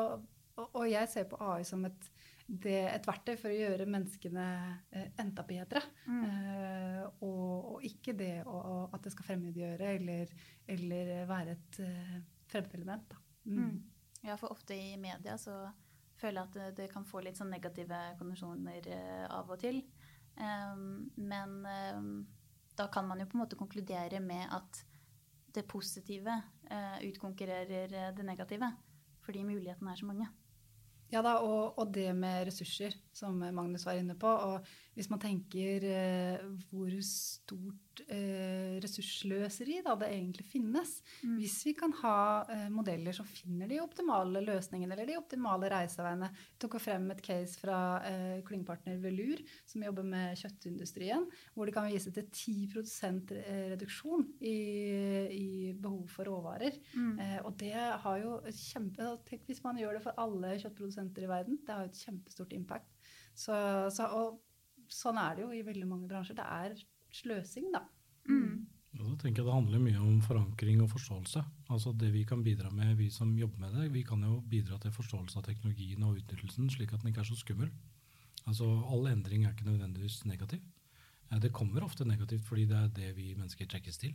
og 0.54 0.84
jeg 0.86 1.08
ser 1.10 1.24
på 1.26 1.38
AI 1.42 1.64
som 1.66 1.84
et, 1.88 2.10
det, 2.46 2.76
et 2.90 3.06
verktøy 3.08 3.36
for 3.40 3.50
å 3.50 3.56
gjøre 3.56 3.86
menneskene 3.88 4.46
eh, 4.92 5.08
enda 5.20 5.44
bedre. 5.48 5.80
Mm. 6.04 6.24
Eh, 6.28 7.00
og, 7.24 7.70
og, 7.74 7.78
ikke 7.88 8.14
det 8.18 8.42
å, 8.44 8.84
at 8.92 9.04
det 9.04 9.14
skal 9.14 9.28
fremmedgjøre 9.30 9.94
eller, 9.96 10.34
eller 10.76 11.14
være 11.30 11.56
et 11.56 11.80
eh, 11.84 12.14
fremmedelement. 12.52 13.16
Mm. 13.44 13.58
Mm. 13.62 13.80
Ja, 14.28 14.36
for 14.40 14.52
ofte 14.52 14.76
i 14.76 14.94
media 15.00 15.38
så 15.40 15.56
føler 16.20 16.40
jeg 16.40 16.48
at 16.48 16.56
det, 16.58 16.68
det 16.82 16.90
kan 16.92 17.06
få 17.08 17.24
litt 17.24 17.40
sånn 17.40 17.52
negative 17.52 18.00
kondisjoner 18.20 18.92
eh, 18.92 19.24
av 19.32 19.50
og 19.52 19.60
til. 19.64 19.82
Um, 20.34 21.12
men 21.14 21.60
um, 21.94 22.08
da 22.74 22.88
kan 22.90 23.06
man 23.06 23.20
jo 23.22 23.28
på 23.30 23.38
en 23.38 23.44
måte 23.44 23.58
konkludere 23.58 24.18
med 24.22 24.48
at 24.52 24.80
det 25.54 25.62
positive 25.70 26.32
uh, 26.66 26.96
utkonkurrerer 27.06 28.14
det 28.16 28.26
negative. 28.26 28.72
Fordi 29.24 29.44
mulighetene 29.46 29.92
er 29.92 30.00
så 30.00 30.08
mange. 30.08 30.26
Ja 31.14 31.22
da, 31.22 31.36
og, 31.46 31.76
og, 31.78 31.92
det 31.94 32.08
med 32.18 32.48
ressurser, 32.48 32.96
som 33.14 33.38
Magnus 33.38 33.86
var 33.86 34.00
inne 34.00 34.16
på. 34.18 34.26
Og 34.26 34.74
hvis 34.94 35.08
man 35.10 35.20
tenker 35.22 35.84
eh, 35.86 36.42
hvor 36.70 36.90
stort 37.06 38.02
eh, 38.06 38.76
ressurssløseri 38.82 39.80
da, 39.82 39.94
det 39.98 40.10
egentlig 40.12 40.44
finnes 40.46 40.92
mm. 41.22 41.36
Hvis 41.40 41.56
vi 41.66 41.74
kan 41.78 41.94
ha 42.00 42.18
eh, 42.50 42.66
modeller 42.72 43.14
som 43.16 43.26
finner 43.26 43.70
de 43.70 43.80
optimale 43.82 44.42
løsningene 44.44 44.94
eller 44.94 45.10
de 45.10 45.16
optimale 45.18 45.70
reiseveiene. 45.72 46.30
Jeg 46.30 46.62
tok 46.62 46.78
frem 46.82 47.08
et 47.14 47.22
case 47.26 47.58
fra 47.58 47.78
eh, 48.06 48.38
klyngepartner 48.46 49.00
Velur, 49.02 49.42
som 49.66 49.82
jobber 49.86 50.06
med 50.06 50.38
kjøttindustrien, 50.38 51.26
hvor 51.54 51.66
de 51.66 51.74
kan 51.74 51.90
vise 51.90 52.14
til 52.14 52.28
10% 52.30 53.34
reduksjon 53.74 54.28
i, 54.40 54.56
i, 55.34 55.48
behov 55.74 56.06
for 56.10 56.30
råvarer. 56.30 56.78
Mm. 56.94 57.18
Eh, 57.18 57.38
og 57.42 57.54
det 57.62 57.74
har 57.74 58.22
jo 58.22 58.38
kjempe 58.50 59.10
Tenk 59.24 59.44
hvis 59.48 59.62
man 59.64 59.78
gjør 59.78 59.96
det 59.96 60.04
for 60.04 60.16
alle 60.20 60.54
kjøttprodusenter 60.60 61.03
i 61.04 61.28
verden. 61.30 61.60
Det 61.64 61.74
har 61.74 61.84
jo 61.84 61.92
et 61.92 62.02
kjempestort 62.06 62.52
impact. 62.56 62.90
Så, 63.34 63.54
så, 63.94 64.08
og 64.08 64.40
sånn 64.90 65.18
er 65.20 65.36
det 65.36 65.44
jo 65.44 65.50
i 65.52 65.64
veldig 65.66 65.88
mange 65.90 66.08
bransjer. 66.10 66.38
Det 66.38 66.46
er 66.46 66.78
sløsing, 67.14 67.70
da. 67.74 67.84
Mm. 68.30 68.64
Ja, 68.94 69.02
da 69.02 69.16
tenker 69.18 69.42
jeg 69.42 69.48
Det 69.48 69.54
handler 69.56 69.82
mye 69.82 70.02
om 70.02 70.20
forankring 70.22 70.82
og 70.84 70.92
forståelse. 70.92 71.42
Altså 71.74 71.92
Det 71.98 72.12
vi 72.14 72.22
kan 72.24 72.44
bidra 72.46 72.70
med, 72.70 72.94
vi 72.96 73.10
som 73.10 73.32
jobber 73.38 73.66
med 73.66 73.74
det, 73.74 73.88
vi 73.92 74.04
kan 74.06 74.22
jo 74.22 74.38
bidra 74.50 74.78
til 74.78 74.94
forståelse 74.94 75.40
av 75.40 75.48
teknologien 75.48 76.02
og 76.06 76.20
utnyttelsen, 76.20 76.70
slik 76.70 76.94
at 76.94 77.02
den 77.02 77.10
ikke 77.10 77.24
er 77.24 77.30
så 77.32 77.38
skummel. 77.38 77.72
Altså 78.46 78.68
All 78.92 79.08
endring 79.10 79.44
er 79.44 79.54
ikke 79.54 79.66
nødvendigvis 79.66 80.24
negativ. 80.30 80.62
Eh, 81.32 81.40
det 81.40 81.52
kommer 81.52 81.84
ofte 81.84 82.04
negativt 82.04 82.46
fordi 82.46 82.68
det 82.70 82.76
er 82.78 82.88
det 82.88 83.16
vi 83.16 83.34
mennesker 83.34 83.66
trekkes 83.66 83.98
til. 83.98 84.14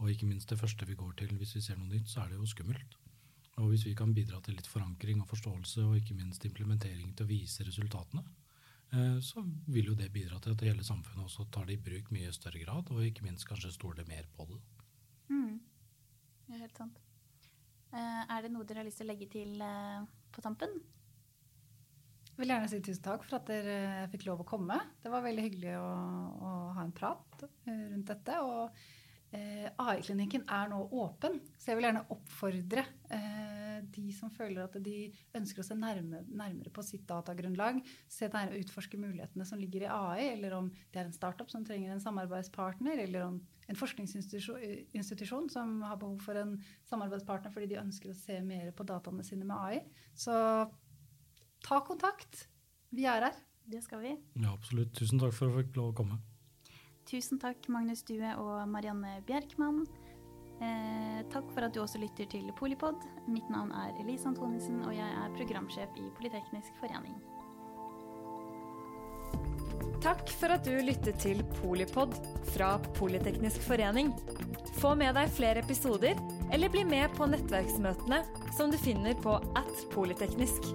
Og 0.00 0.10
ikke 0.10 0.26
minst 0.26 0.50
det 0.50 0.58
første 0.58 0.86
vi 0.86 0.94
går 0.94 1.12
til 1.16 1.32
hvis 1.36 1.54
vi 1.56 1.60
ser 1.64 1.78
noe 1.78 1.88
nytt, 1.88 2.08
så 2.08 2.20
er 2.20 2.28
det 2.28 2.40
jo 2.40 2.46
skummelt. 2.48 2.96
Og 3.60 3.72
hvis 3.72 3.84
vi 3.86 3.94
kan 3.96 4.14
bidra 4.16 4.40
til 4.40 4.56
litt 4.56 4.68
forankring 4.68 5.20
og 5.20 5.28
forståelse, 5.30 5.84
og 5.84 5.98
ikke 6.00 6.16
minst 6.16 6.44
implementering 6.48 7.12
til 7.14 7.26
å 7.26 7.30
vise 7.30 7.66
resultatene, 7.66 8.24
Eh, 8.90 9.18
så 9.22 9.42
vil 9.70 9.92
jo 9.92 9.96
det 9.98 10.10
bidra 10.12 10.40
til 10.42 10.56
at 10.56 10.64
hele 10.66 10.84
samfunnet 10.86 11.22
også 11.22 11.46
tar 11.54 11.68
det 11.68 11.76
i 11.78 11.82
bruk 11.84 12.10
mye 12.14 12.32
større 12.34 12.62
grad, 12.62 12.90
og 12.90 13.04
ikke 13.06 13.26
minst 13.26 13.46
kanskje 13.46 13.72
stoler 13.74 14.06
mer 14.08 14.26
på 14.34 14.48
det. 14.50 14.58
Mm. 15.30 15.60
Det 16.46 16.56
er 16.56 16.64
helt 16.64 16.80
sant. 16.80 17.02
Eh, 17.94 18.22
er 18.26 18.42
det 18.42 18.50
noe 18.54 18.66
dere 18.66 18.82
har 18.82 18.88
lyst 18.88 18.98
til 19.02 19.06
å 19.06 19.12
legge 19.12 19.30
til 19.30 19.62
eh, 19.62 20.00
på 20.34 20.42
tampen? 20.42 20.74
Jeg 22.30 22.42
vil 22.42 22.54
gjerne 22.54 22.70
si 22.72 22.80
tusen 22.82 23.04
takk 23.04 23.26
for 23.26 23.36
at 23.36 23.50
dere 23.50 24.08
fikk 24.10 24.24
lov 24.26 24.42
å 24.42 24.48
komme. 24.48 24.78
Det 25.02 25.12
var 25.12 25.22
veldig 25.22 25.44
hyggelig 25.44 25.74
å, 25.76 25.88
å 26.40 26.52
ha 26.74 26.82
en 26.82 26.94
prat 26.96 27.44
rundt 27.68 28.10
dette. 28.10 28.38
og 28.40 28.74
AI-klinikken 29.30 30.42
er 30.50 30.70
nå 30.72 30.80
åpen, 31.02 31.38
så 31.54 31.70
jeg 31.70 31.78
vil 31.78 31.86
gjerne 31.86 32.06
oppfordre 32.10 32.82
eh, 33.14 33.60
de 33.94 34.10
som 34.14 34.30
føler 34.32 34.64
at 34.64 34.76
de 34.82 35.10
ønsker 35.36 35.62
å 35.62 35.66
se 35.66 35.76
nærmere, 35.78 36.24
nærmere 36.26 36.72
på 36.74 36.82
sitt 36.84 37.06
datagrunnlag, 37.08 37.80
se 38.10 38.28
nærmere, 38.32 38.60
utforske 38.64 38.98
mulighetene 39.00 39.46
som 39.46 39.60
ligger 39.60 39.86
i 39.86 39.92
AI, 39.92 40.26
eller 40.34 40.56
om 40.58 40.70
det 40.92 41.02
er 41.02 41.08
en 41.08 41.16
startup 41.16 41.50
som 41.52 41.64
trenger 41.66 41.94
en 41.94 42.02
samarbeidspartner, 42.02 43.04
eller 43.06 43.26
om 43.28 43.40
en 43.70 43.78
forskningsinstitusjon 43.78 45.50
som 45.52 45.78
har 45.86 46.00
behov 46.00 46.18
for 46.24 46.38
en 46.40 46.56
samarbeidspartner 46.90 47.54
fordi 47.54 47.70
de 47.70 47.82
ønsker 47.82 48.10
å 48.10 48.18
se 48.18 48.40
mer 48.42 48.72
på 48.74 48.86
dataene 48.88 49.26
sine 49.26 49.46
med 49.46 49.56
AI. 49.56 49.84
Så 50.18 50.34
ta 51.66 51.80
kontakt. 51.86 52.48
Vi 52.90 53.06
er 53.06 53.28
her. 53.28 53.38
Det 53.70 53.84
skal 53.84 54.02
vi. 54.02 54.16
Ja, 54.42 54.50
absolutt. 54.50 54.90
Tusen 54.98 55.22
takk 55.22 55.36
for 55.36 55.46
at 55.46 55.54
jeg 55.54 55.68
fikk 55.68 55.78
lov 55.78 55.92
å 55.92 55.98
komme. 56.02 56.18
Tusen 57.08 57.40
takk, 57.42 57.66
Magnus 57.72 58.04
Due 58.06 58.34
og 58.38 58.68
Marianne 58.70 59.18
Bjerkmann. 59.26 59.82
Eh, 60.60 61.20
takk 61.32 61.48
for 61.54 61.64
at 61.64 61.72
du 61.74 61.80
også 61.80 62.00
lytter 62.02 62.28
til 62.28 62.50
Polipod. 62.58 63.00
Mitt 63.32 63.48
navn 63.52 63.72
er 63.72 63.96
Elise 64.02 64.28
Antonissen, 64.28 64.82
og 64.84 64.92
jeg 64.92 65.08
er 65.08 65.36
programsjef 65.38 65.96
i 65.96 66.10
Politeknisk 66.18 66.76
forening. 66.82 67.16
Takk 70.00 70.30
for 70.32 70.52
at 70.52 70.64
du 70.64 70.78
lyttet 70.84 71.18
til 71.20 71.42
Polipod 71.58 72.14
fra 72.54 72.74
Politeknisk 72.96 73.64
forening. 73.64 74.14
Få 74.80 74.94
med 74.96 75.16
deg 75.16 75.32
flere 75.32 75.64
episoder, 75.64 76.20
eller 76.52 76.72
bli 76.72 76.86
med 76.88 77.12
på 77.16 77.28
nettverksmøtene 77.28 78.22
som 78.56 78.72
du 78.72 78.80
finner 78.80 79.16
på 79.20 79.36
at 79.60 79.84
polyteknisk. 79.92 80.72